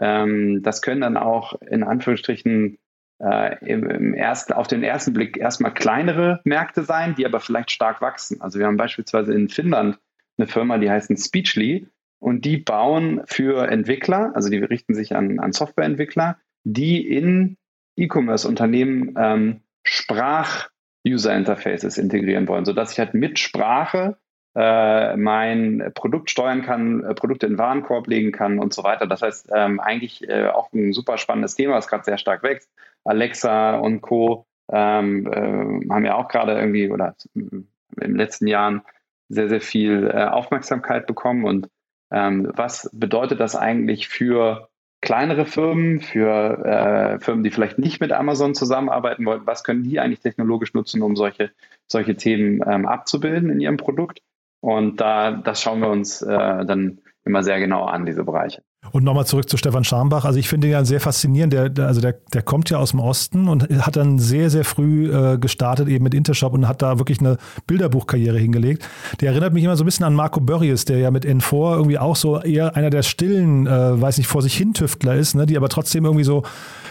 [0.01, 2.79] ähm, das können dann auch in Anführungsstrichen
[3.19, 7.71] äh, im, im ersten, auf den ersten Blick erstmal kleinere Märkte sein, die aber vielleicht
[7.71, 8.41] stark wachsen.
[8.41, 9.99] Also wir haben beispielsweise in Finnland
[10.37, 11.87] eine Firma, die heißt Speechly
[12.19, 17.57] und die bauen für Entwickler, also die richten sich an, an Softwareentwickler, die in
[17.95, 24.17] E-Commerce-Unternehmen ähm, Sprach-User-Interfaces integrieren wollen, sodass ich halt mit Sprache
[24.55, 29.07] äh, mein Produkt steuern kann, äh, Produkte in Warenkorb legen kann und so weiter.
[29.07, 32.69] Das heißt, ähm, eigentlich äh, auch ein super spannendes Thema, das gerade sehr stark wächst.
[33.05, 34.45] Alexa und Co.
[34.69, 37.67] Ähm, äh, haben ja auch gerade irgendwie oder in
[37.99, 38.81] den letzten Jahren
[39.29, 41.45] sehr, sehr viel äh, Aufmerksamkeit bekommen.
[41.45, 41.69] Und
[42.11, 44.69] ähm, was bedeutet das eigentlich für
[45.01, 49.41] kleinere Firmen, für äh, Firmen, die vielleicht nicht mit Amazon zusammenarbeiten wollen?
[49.45, 51.51] Was können die eigentlich technologisch nutzen, um solche,
[51.87, 54.21] solche Themen ähm, abzubilden in ihrem Produkt?
[54.61, 58.63] Und da, das schauen wir uns äh, dann immer sehr genau an, diese Bereiche.
[58.89, 60.25] Und nochmal zurück zu Stefan Scharmbach.
[60.25, 61.53] Also ich finde ihn ja sehr faszinierend.
[61.53, 65.13] Der, also der, der kommt ja aus dem Osten und hat dann sehr, sehr früh
[65.13, 68.89] äh, gestartet eben mit Intershop und hat da wirklich eine Bilderbuchkarriere hingelegt.
[69.21, 71.99] Der erinnert mich immer so ein bisschen an Marco Börries, der ja mit N4 irgendwie
[71.99, 75.45] auch so eher einer der stillen, äh, weiß nicht, vor sich hin Tüftler ist, ne,
[75.45, 76.41] die aber trotzdem irgendwie so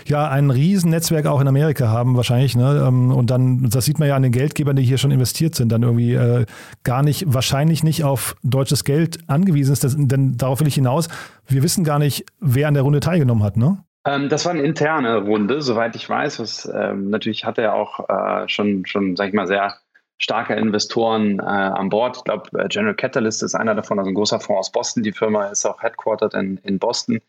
[0.06, 2.56] ja ein Riesennetzwerk auch in Amerika haben wahrscheinlich.
[2.56, 2.84] Ne?
[2.86, 5.70] Ähm, und dann, das sieht man ja an den Geldgebern, die hier schon investiert sind,
[5.70, 6.46] dann irgendwie äh,
[6.84, 9.84] gar nicht, wahrscheinlich nicht auf deutsches Geld angewiesen ist.
[9.84, 11.08] Denn darauf will ich hinaus.
[11.50, 13.84] Wir wissen gar nicht, wer an der Runde teilgenommen hat, ne?
[14.06, 16.40] Ähm, das war eine interne Runde, soweit ich weiß.
[16.40, 19.74] Was, ähm, natürlich hat er auch äh, schon, schon, sag ich mal, sehr
[20.18, 22.18] starke Investoren äh, an Bord.
[22.18, 25.02] Ich glaube, äh, General Catalyst ist einer davon, also ein großer Fonds aus Boston.
[25.02, 27.20] Die Firma ist auch headquartered in, in Boston.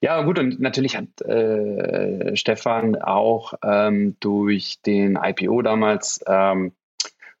[0.00, 6.72] Ja, gut, und natürlich hat äh, Stefan auch ähm, durch den IPO damals ähm,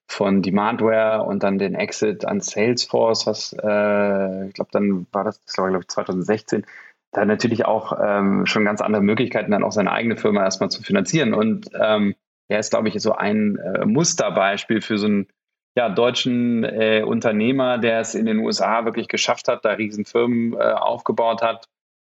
[0.06, 5.40] von Demandware und dann den Exit an Salesforce, was äh, ich glaube, dann war das,
[5.44, 6.66] das war glaube ich 2016,
[7.12, 10.82] da natürlich auch ähm, schon ganz andere Möglichkeiten, dann auch seine eigene Firma erstmal zu
[10.82, 11.32] finanzieren.
[11.32, 12.14] Und ähm,
[12.48, 15.28] er ist, glaube ich, so ein äh, Musterbeispiel für so einen
[15.76, 20.72] ja, deutschen äh, Unternehmer, der es in den USA wirklich geschafft hat, da Riesenfirmen äh,
[20.72, 21.68] aufgebaut hat,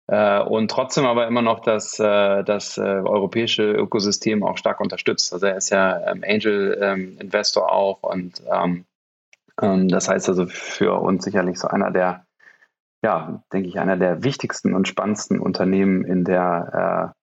[0.07, 5.33] und trotzdem aber immer noch das, äh, das äh, europäische Ökosystem auch stark unterstützt.
[5.33, 8.85] Also er ist ja ähm, Angel-Investor ähm, auch und ähm,
[9.89, 12.25] das heißt also für uns sicherlich so einer der,
[13.03, 17.17] ja, denke ich, einer der wichtigsten und spannendsten Unternehmen in der äh,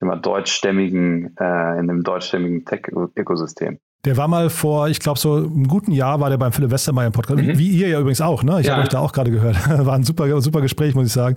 [0.00, 3.80] immer deutschstämmigen, äh, in dem deutschstämmigen Tech-Ökosystem.
[4.06, 7.08] Der war mal vor, ich glaube, so einem guten Jahr war der beim Philipp Westermeier
[7.08, 7.42] im Podcast.
[7.42, 7.58] Mhm.
[7.58, 8.60] Wie ihr ja übrigens auch, ne?
[8.60, 8.72] Ich ja.
[8.72, 9.56] habe euch da auch gerade gehört.
[9.86, 11.36] War ein super, super Gespräch, muss ich sagen.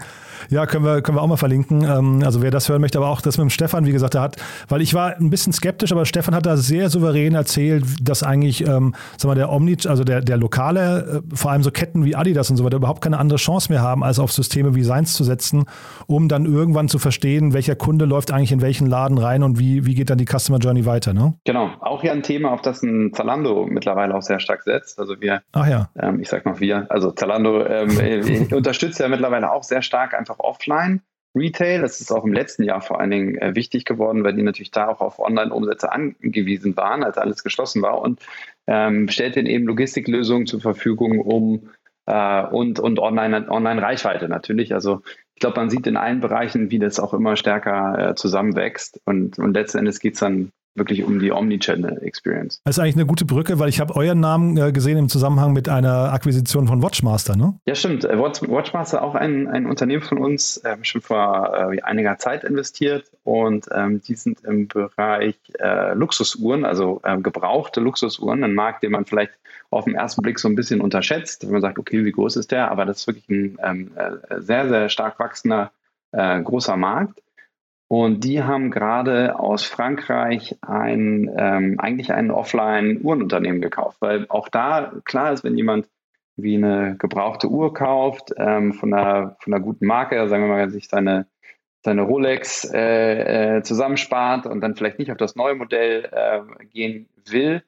[0.49, 1.83] Ja, können wir, können wir auch mal verlinken.
[1.83, 4.21] Ähm, also wer das hören möchte, aber auch das mit dem Stefan, wie gesagt, der
[4.21, 8.23] hat, weil ich war ein bisschen skeptisch, aber Stefan hat da sehr souverän erzählt, dass
[8.23, 12.05] eigentlich, ähm, sag mal, der Omni, also der, der lokale, äh, vor allem so Ketten
[12.05, 14.83] wie Adidas und so weiter, überhaupt keine andere Chance mehr haben, als auf Systeme wie
[14.83, 15.65] seins zu setzen,
[16.07, 19.85] um dann irgendwann zu verstehen, welcher Kunde läuft eigentlich in welchen Laden rein und wie,
[19.85, 21.33] wie geht dann die Customer Journey weiter, ne?
[21.45, 24.99] Genau, auch ja ein Thema, auf das ein Zalando mittlerweile auch sehr stark setzt.
[24.99, 25.89] Also wir, Ach ja.
[25.99, 30.32] Ähm, ich sag noch wir, also Zalando ähm, unterstützt ja mittlerweile auch sehr stark einfach
[30.39, 31.01] offline.
[31.35, 34.43] Retail, das ist auch im letzten Jahr vor allen Dingen äh, wichtig geworden, weil die
[34.43, 38.21] natürlich da auch auf Online-Umsätze angewiesen waren, als alles geschlossen war und
[38.67, 41.69] ähm, stellt ihnen eben Logistiklösungen zur Verfügung, um
[42.05, 44.73] äh, und, und Online, Online-Reichweite natürlich.
[44.75, 45.01] Also
[45.33, 49.39] ich glaube, man sieht in allen Bereichen, wie das auch immer stärker äh, zusammenwächst und,
[49.39, 52.61] und letzten Endes geht es dann wirklich um die Omnichannel-Experience.
[52.63, 55.53] Das ist eigentlich eine gute Brücke, weil ich habe euren Namen äh, gesehen im Zusammenhang
[55.53, 57.59] mit einer Akquisition von Watchmaster, ne?
[57.65, 58.05] Ja, stimmt.
[58.05, 63.11] Äh, Watchmaster auch ein, ein Unternehmen von uns, äh, schon vor äh, einiger Zeit investiert
[63.23, 68.91] und ähm, die sind im Bereich äh, Luxusuhren, also äh, gebrauchte Luxusuhren, ein Markt, den
[68.91, 69.33] man vielleicht
[69.69, 72.51] auf den ersten Blick so ein bisschen unterschätzt, wenn man sagt, okay, wie groß ist
[72.51, 72.69] der?
[72.71, 73.91] Aber das ist wirklich ein ähm,
[74.37, 75.71] sehr, sehr stark wachsender
[76.11, 77.23] großer Markt.
[77.95, 84.93] Und die haben gerade aus Frankreich ein, ähm, eigentlich ein Offline-Uhrenunternehmen gekauft, weil auch da
[85.05, 85.87] klar ist, wenn jemand
[86.35, 90.71] wie eine gebrauchte Uhr kauft, ähm, von, einer, von einer guten Marke, sagen wir mal,
[90.71, 91.27] sich seine,
[91.83, 97.07] seine Rolex äh, äh, zusammenspart und dann vielleicht nicht auf das neue Modell äh, gehen
[97.29, 97.61] will,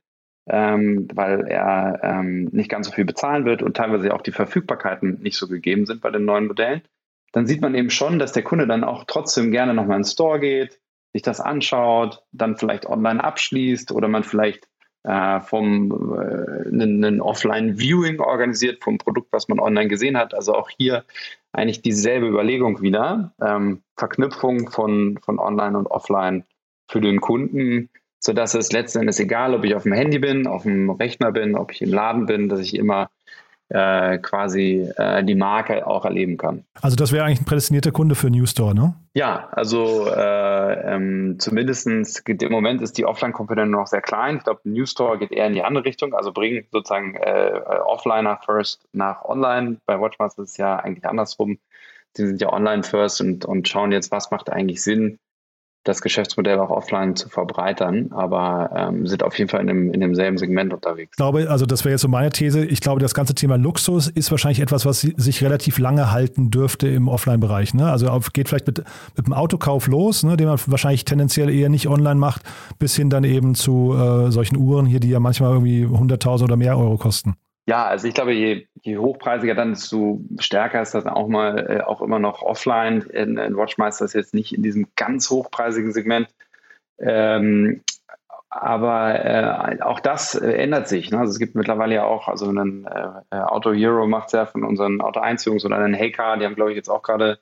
[0.47, 5.21] ähm, weil er ähm, nicht ganz so viel bezahlen wird und teilweise auch die Verfügbarkeiten
[5.21, 6.81] nicht so gegeben sind bei den neuen Modellen,
[7.35, 10.09] dann sieht man eben schon, dass der Kunde dann auch trotzdem gerne nochmal in den
[10.09, 10.79] Store geht,
[11.11, 14.69] sich das anschaut, dann vielleicht online abschließt oder man vielleicht
[15.03, 20.33] äh, vom äh, einen Offline-Viewing organisiert vom Produkt, was man online gesehen hat.
[20.33, 21.03] Also auch hier
[21.51, 23.33] eigentlich dieselbe Überlegung wieder.
[23.45, 26.45] Ähm, Verknüpfung von, von Online und Offline
[26.89, 30.63] für den Kunden, sodass es letzten Endes egal, ob ich auf dem Handy bin, auf
[30.63, 33.09] dem Rechner bin, ob ich im Laden bin, dass ich immer
[33.69, 36.65] äh, quasi äh, die Marke auch erleben kann.
[36.81, 38.95] Also das wäre eigentlich ein prädestinierter Kunde für New Store, ne?
[39.13, 44.37] Ja, also äh, ähm, zumindest im Moment ist die Offline-Komponente noch sehr klein.
[44.37, 48.39] Ich glaube, New Store geht eher in die andere Richtung, also bringt sozusagen äh, Offliner
[48.45, 49.77] first nach Online.
[49.85, 51.57] Bei Watchmasters ist es ja eigentlich andersrum.
[52.13, 55.19] Sie sind ja online first und, und schauen jetzt, was macht eigentlich Sinn,
[55.85, 60.01] das Geschäftsmodell auch offline zu verbreitern, aber ähm, sind auf jeden Fall in, dem, in
[60.01, 61.11] demselben Segment unterwegs.
[61.11, 64.07] Ich glaube, also das wäre jetzt so meine These, ich glaube, das ganze Thema Luxus
[64.07, 67.75] ist wahrscheinlich etwas, was sich relativ lange halten dürfte im Offline-Bereich.
[67.75, 67.89] Ne?
[67.89, 68.83] Also auf, geht vielleicht mit,
[69.15, 72.41] mit dem Autokauf los, ne, den man wahrscheinlich tendenziell eher nicht online macht,
[72.79, 76.57] bis hin dann eben zu äh, solchen Uhren hier, die ja manchmal irgendwie 100.000 oder
[76.57, 77.35] mehr Euro kosten.
[77.67, 81.81] Ja, also ich glaube, je, je hochpreisiger dann, desto stärker ist das auch mal äh,
[81.81, 83.01] auch immer noch offline.
[83.01, 86.27] In, in Watchmeister ist jetzt nicht in diesem ganz hochpreisigen Segment.
[86.99, 87.81] Ähm,
[88.49, 91.11] aber äh, auch das äh, ändert sich.
[91.11, 91.19] Ne?
[91.19, 94.63] Also es gibt mittlerweile ja auch, also einen äh, Auto Hero macht es ja von
[94.63, 97.39] unseren Auto 1 Jungs oder einen Heycar, die haben, glaube ich, jetzt auch gerade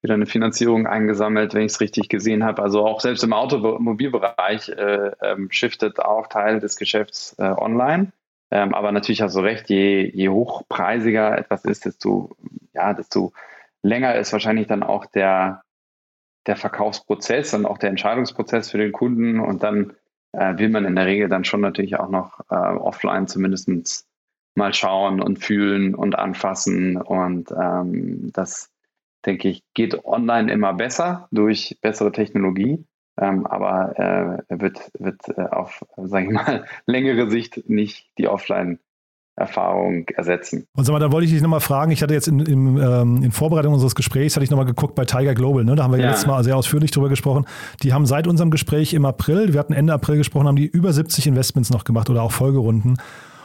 [0.00, 2.62] wieder eine Finanzierung eingesammelt, wenn ich es richtig gesehen habe.
[2.62, 8.12] Also auch selbst im Automobilbereich äh, ähm, shiftet auch Teil des Geschäfts äh, online.
[8.50, 12.36] Ähm, aber natürlich hast du recht, je, je hochpreisiger etwas ist, desto,
[12.72, 13.32] ja, desto
[13.82, 15.62] länger ist wahrscheinlich dann auch der,
[16.46, 19.40] der Verkaufsprozess und auch der Entscheidungsprozess für den Kunden.
[19.40, 19.92] Und dann
[20.32, 24.06] äh, will man in der Regel dann schon natürlich auch noch äh, offline zumindest
[24.54, 26.96] mal schauen und fühlen und anfassen.
[26.96, 28.70] Und ähm, das,
[29.26, 32.84] denke ich, geht online immer besser durch bessere Technologie.
[33.20, 33.98] Ähm, aber
[34.48, 38.78] äh, wird, wird äh, auf, sage ich mal, längere Sicht nicht die Offline-
[39.38, 40.66] Erfahrung ersetzen.
[40.76, 43.22] Und sag mal, da wollte ich dich nochmal fragen, ich hatte jetzt in, in, ähm,
[43.22, 45.76] in Vorbereitung unseres Gesprächs, hatte ich nochmal geguckt bei Tiger Global, ne?
[45.76, 46.08] da haben wir ja.
[46.08, 47.46] letztes Mal sehr ausführlich drüber gesprochen.
[47.82, 50.92] Die haben seit unserem Gespräch im April, wir hatten Ende April gesprochen, haben die über
[50.92, 52.98] 70 Investments noch gemacht oder auch Folgerunden.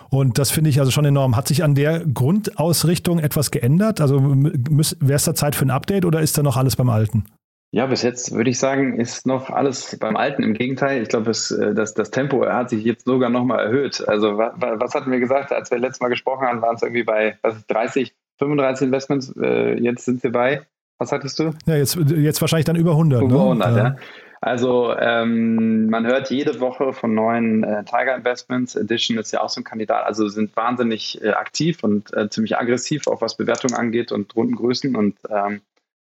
[0.10, 1.36] Und das finde ich also schon enorm.
[1.36, 4.00] Hat sich an der Grundausrichtung etwas geändert?
[4.00, 7.26] Also wäre es da Zeit für ein Update oder ist da noch alles beim Alten?
[7.74, 10.44] Ja, bis jetzt würde ich sagen, ist noch alles beim Alten.
[10.44, 14.08] Im Gegenteil, ich glaube, das, äh, das, das Tempo hat sich jetzt sogar nochmal erhöht.
[14.08, 17.02] Also was, was hatten wir gesagt, als wir letztes Mal gesprochen haben, waren es irgendwie
[17.02, 19.34] bei was, 30, 35 Investments.
[19.42, 20.62] Äh, jetzt sind wir bei,
[21.00, 21.56] was hattest du?
[21.66, 23.24] Ja, jetzt, jetzt wahrscheinlich dann über 100.
[23.24, 23.78] Über 100, ne?
[23.80, 23.96] ja.
[24.40, 28.76] Also ähm, man hört jede Woche von neuen äh, Tiger Investments.
[28.76, 30.06] Edition ist ja auch so ein Kandidat.
[30.06, 34.96] Also sind wahnsinnig äh, aktiv und äh, ziemlich aggressiv, auch was Bewertung angeht und Rundengrößen.
[34.96, 35.62] Und ähm,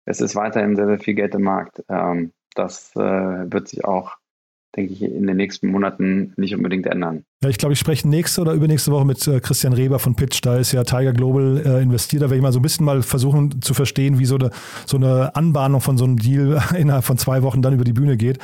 [0.07, 1.83] es ist weiterhin sehr, sehr viel Geld im Markt.
[1.89, 4.13] Ähm, das äh, wird sich auch,
[4.75, 7.25] denke ich, in den nächsten Monaten nicht unbedingt ändern.
[7.43, 10.41] Ja, ich glaube, ich spreche nächste oder übernächste Woche mit äh, Christian Reber von Pitch.
[10.43, 12.23] Da ist ja Tiger Global äh, investiert.
[12.23, 14.51] Da werde ich mal so ein bisschen mal versuchen zu verstehen, wie so eine,
[14.87, 18.17] so eine Anbahnung von so einem Deal innerhalb von zwei Wochen dann über die Bühne
[18.17, 18.39] geht.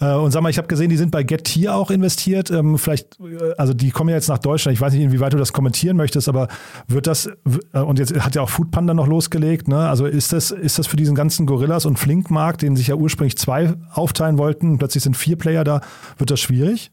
[0.00, 2.50] Äh, und sag mal, ich habe gesehen, die sind bei Getir auch investiert.
[2.50, 4.74] Ähm, vielleicht, äh, also die kommen ja jetzt nach Deutschland.
[4.74, 6.48] Ich weiß nicht, inwieweit du das kommentieren möchtest, aber
[6.86, 7.26] wird das,
[7.72, 9.88] äh, und jetzt hat ja auch Foodpanda noch losgelegt, ne?
[9.88, 13.36] Also ist das, ist das für diesen ganzen Gorillas und Flink-Markt, den sich ja ursprünglich
[13.36, 15.80] zwei aufteilen wollten, plötzlich sind vier Player da,
[16.16, 16.92] wird das schwierig?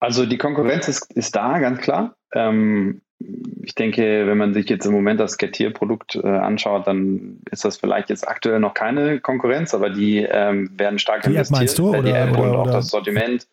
[0.00, 2.14] Also die Konkurrenz ist, ist da, ganz klar.
[2.32, 7.64] Ähm, ich denke, wenn man sich jetzt im Moment das Getir-Produkt äh, anschaut, dann ist
[7.64, 11.54] das vielleicht jetzt aktuell noch keine Konkurrenz, aber die ähm, werden stark die investiert.
[11.54, 11.88] App meinst du?
[11.90, 12.72] Oder, die App oder, und auch oder?
[12.72, 13.48] das Sortiment.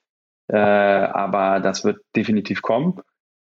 [0.48, 3.02] Äh, aber das wird definitiv kommen.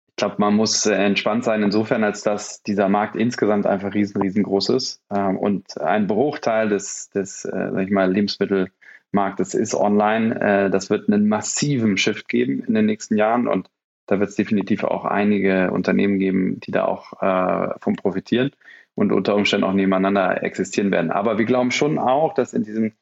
[0.08, 4.22] Ich glaube, man muss äh, entspannt sein insofern, als dass dieser Markt insgesamt einfach riesen,
[4.22, 5.02] riesengroß ist.
[5.14, 10.40] Ähm, und ein Bruchteil des, des äh, sag ich mal, Lebensmittelmarktes ist online.
[10.40, 13.68] Äh, das wird einen massiven Shift geben in den nächsten Jahren und
[14.06, 18.50] da wird es definitiv auch einige Unternehmen geben, die da auch äh, von profitieren
[18.94, 21.10] und unter Umständen auch nebeneinander existieren werden.
[21.10, 22.92] Aber wir glauben schon auch, dass in diesem,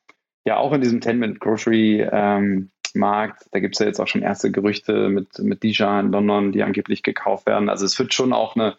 [0.45, 5.09] ja auch in diesem 10-Minute-Grocery ähm, da gibt es ja jetzt auch schon erste Gerüchte
[5.09, 7.69] mit, mit Dijon in London, die angeblich gekauft werden.
[7.69, 8.77] Also es wird schon auch eine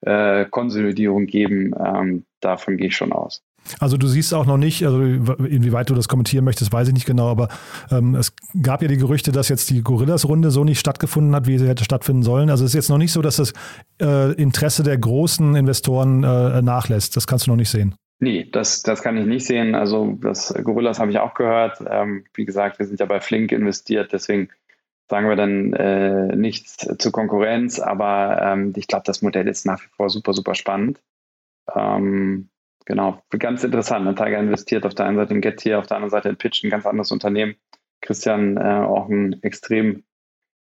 [0.00, 1.72] äh, Konsolidierung geben.
[1.78, 3.44] Ähm, davon gehe ich schon aus.
[3.78, 7.06] Also du siehst auch noch nicht, also inwieweit du das kommentieren möchtest, weiß ich nicht
[7.06, 7.48] genau, aber
[7.90, 11.58] ähm, es gab ja die Gerüchte, dass jetzt die Gorillas-Runde so nicht stattgefunden hat, wie
[11.58, 12.50] sie hätte stattfinden sollen.
[12.50, 13.52] Also es ist jetzt noch nicht so, dass das
[14.00, 17.16] äh, Interesse der großen Investoren äh, nachlässt.
[17.16, 17.94] Das kannst du noch nicht sehen.
[18.20, 19.74] Nee, das, das kann ich nicht sehen.
[19.74, 21.82] Also das Gorillas habe ich auch gehört.
[21.88, 24.48] Ähm, wie gesagt, wir sind ja bei Flink investiert, deswegen
[25.10, 29.82] sagen wir dann äh, nichts zur Konkurrenz, aber ähm, ich glaube, das Modell ist nach
[29.82, 31.02] wie vor super, super spannend.
[31.74, 32.48] Ähm,
[32.84, 34.04] genau, ganz interessant.
[34.04, 34.14] Ne?
[34.14, 36.70] Tiger investiert auf der einen Seite in Getir, auf der anderen Seite in Pitch, ein
[36.70, 37.56] ganz anderes Unternehmen.
[38.00, 40.04] Christian, äh, auch ein extrem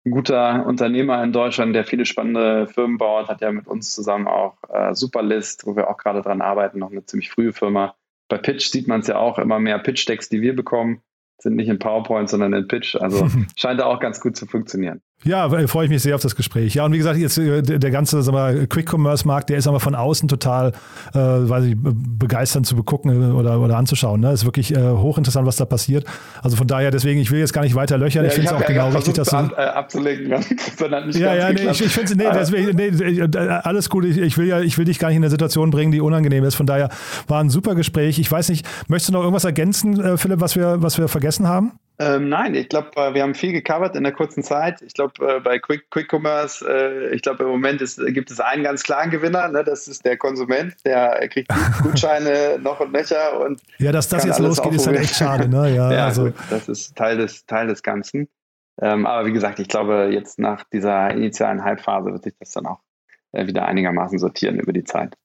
[0.10, 4.58] guter Unternehmer in Deutschland, der viele spannende Firmen baut, hat ja mit uns zusammen auch
[4.70, 7.96] äh, Superlist, wo wir auch gerade dran arbeiten, noch eine ziemlich frühe Firma.
[8.30, 11.02] Bei Pitch sieht man es ja auch immer mehr Pitch-Decks, die wir bekommen,
[11.40, 12.96] sind nicht in PowerPoint, sondern in Pitch.
[12.96, 15.02] Also scheint da auch ganz gut zu funktionieren.
[15.24, 16.76] Ja, freue ich mich sehr auf das Gespräch.
[16.76, 18.22] Ja, und wie gesagt, jetzt äh, der ganze
[18.70, 20.74] Quick-Commerce-Markt, der ist aber von außen total,
[21.14, 24.22] äh, weiß ich, begeisternd zu begucken oder, oder anzuschauen.
[24.22, 24.32] Ne?
[24.32, 26.06] Ist wirklich äh, hochinteressant, was da passiert.
[26.44, 28.24] Also von daher, deswegen, ich will jetzt gar nicht weiter löchern.
[28.24, 29.38] Ja, ich finde es auch ja genau richtig, dass du.
[29.38, 30.44] An, äh,
[30.78, 34.06] sondern nicht ja, ja, nee, ich, ich finde nee, deswegen, nee, äh, alles gut.
[34.06, 36.44] Ich, ich, will ja, ich will dich gar nicht in eine Situation bringen, die unangenehm
[36.44, 36.56] ist.
[36.56, 36.90] Von daher
[37.28, 38.20] war ein super Gespräch.
[38.20, 41.48] Ich weiß nicht, möchtest du noch irgendwas ergänzen, äh, Philipp, was wir, was wir vergessen
[41.48, 41.74] haben?
[42.00, 44.84] Ähm, nein, ich glaube, äh, wir haben viel gecovert in der kurzen Zeit.
[44.84, 48.40] Ich glaube, äh, bei Quick, Quick Commerce, äh, ich glaube, im Moment ist, gibt es
[48.40, 49.48] einen ganz klaren Gewinner.
[49.48, 49.64] Ne?
[49.64, 50.76] Das ist der Konsument.
[50.86, 53.40] Der kriegt Gutscheine noch und nöcher.
[53.40, 55.48] Und ja, dass das jetzt losgeht, ist halt echt schade.
[55.48, 55.58] Ne?
[55.78, 56.26] Ja, ja also.
[56.26, 58.30] Gut, das ist Teil des, Teil des Ganzen.
[58.80, 62.68] Ähm, aber wie gesagt, ich glaube, jetzt nach dieser initialen Hype-Phase wird sich das dann
[62.68, 62.80] auch
[63.32, 65.16] äh, wieder einigermaßen sortieren über die Zeit.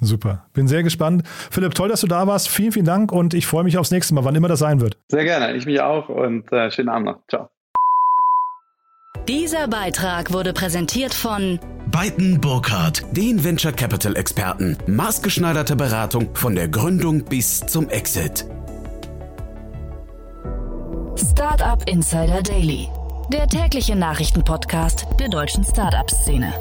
[0.00, 0.46] Super.
[0.52, 1.22] Bin sehr gespannt.
[1.50, 2.48] Philipp, toll, dass du da warst.
[2.48, 4.98] Vielen, vielen Dank und ich freue mich aufs nächste Mal, wann immer das sein wird.
[5.08, 5.54] Sehr gerne.
[5.54, 7.18] Ich mich auch und äh, schönen Abend noch.
[7.28, 7.48] Ciao.
[9.28, 11.58] Dieser Beitrag wurde präsentiert von
[11.90, 14.76] Beiten Burkhardt, den Venture Capital Experten.
[14.86, 18.46] Maßgeschneiderte Beratung von der Gründung bis zum Exit.
[21.16, 22.88] Startup Insider Daily,
[23.32, 26.52] der tägliche Nachrichtenpodcast der deutschen Startup-Szene.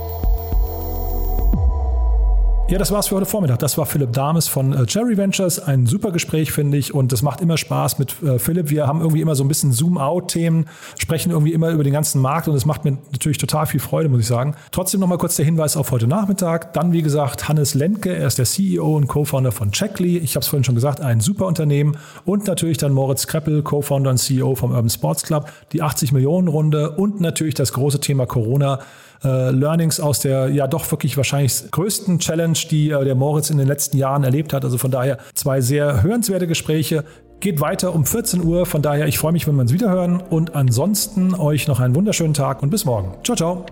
[2.67, 3.59] Ja, das war's für heute Vormittag.
[3.59, 5.59] Das war Philipp Dames von äh, Cherry Ventures.
[5.59, 6.95] Ein super Gespräch, finde ich.
[6.95, 8.71] Und es macht immer Spaß mit äh, Philipp.
[8.71, 10.65] Wir haben irgendwie immer so ein bisschen Zoom-out-Themen,
[10.97, 14.09] sprechen irgendwie immer über den ganzen Markt und es macht mir natürlich total viel Freude,
[14.09, 14.55] muss ich sagen.
[14.71, 16.73] Trotzdem nochmal kurz der Hinweis auf heute Nachmittag.
[16.73, 18.15] Dann, wie gesagt, Hannes Lentke.
[18.15, 20.17] Er ist der CEO und Co-Founder von Checkly.
[20.17, 21.97] Ich habe es vorhin schon gesagt, ein super Unternehmen.
[22.25, 25.51] Und natürlich dann Moritz Kreppel, Co-Founder und CEO vom Urban Sports Club.
[25.71, 28.79] Die 80 Millionen Runde und natürlich das große Thema Corona
[29.25, 33.57] äh, Learnings aus der ja doch wirklich wahrscheinlich größten Challenge, die äh, der Moritz in
[33.57, 34.63] den letzten Jahren erlebt hat.
[34.63, 37.03] Also von daher zwei sehr hörenswerte Gespräche.
[37.41, 38.65] Geht weiter um 14 Uhr.
[38.65, 40.21] Von daher, ich freue mich, wenn wir uns wiederhören.
[40.21, 43.15] Und ansonsten euch noch einen wunderschönen Tag und bis morgen.
[43.23, 43.65] Ciao, ciao.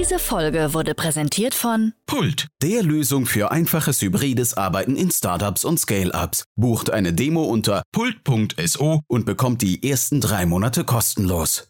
[0.00, 5.78] Diese Folge wurde präsentiert von Pult, der Lösung für einfaches hybrides Arbeiten in Startups und
[5.78, 6.44] Scale-Ups.
[6.56, 11.69] Bucht eine Demo unter pult.so und bekommt die ersten drei Monate kostenlos.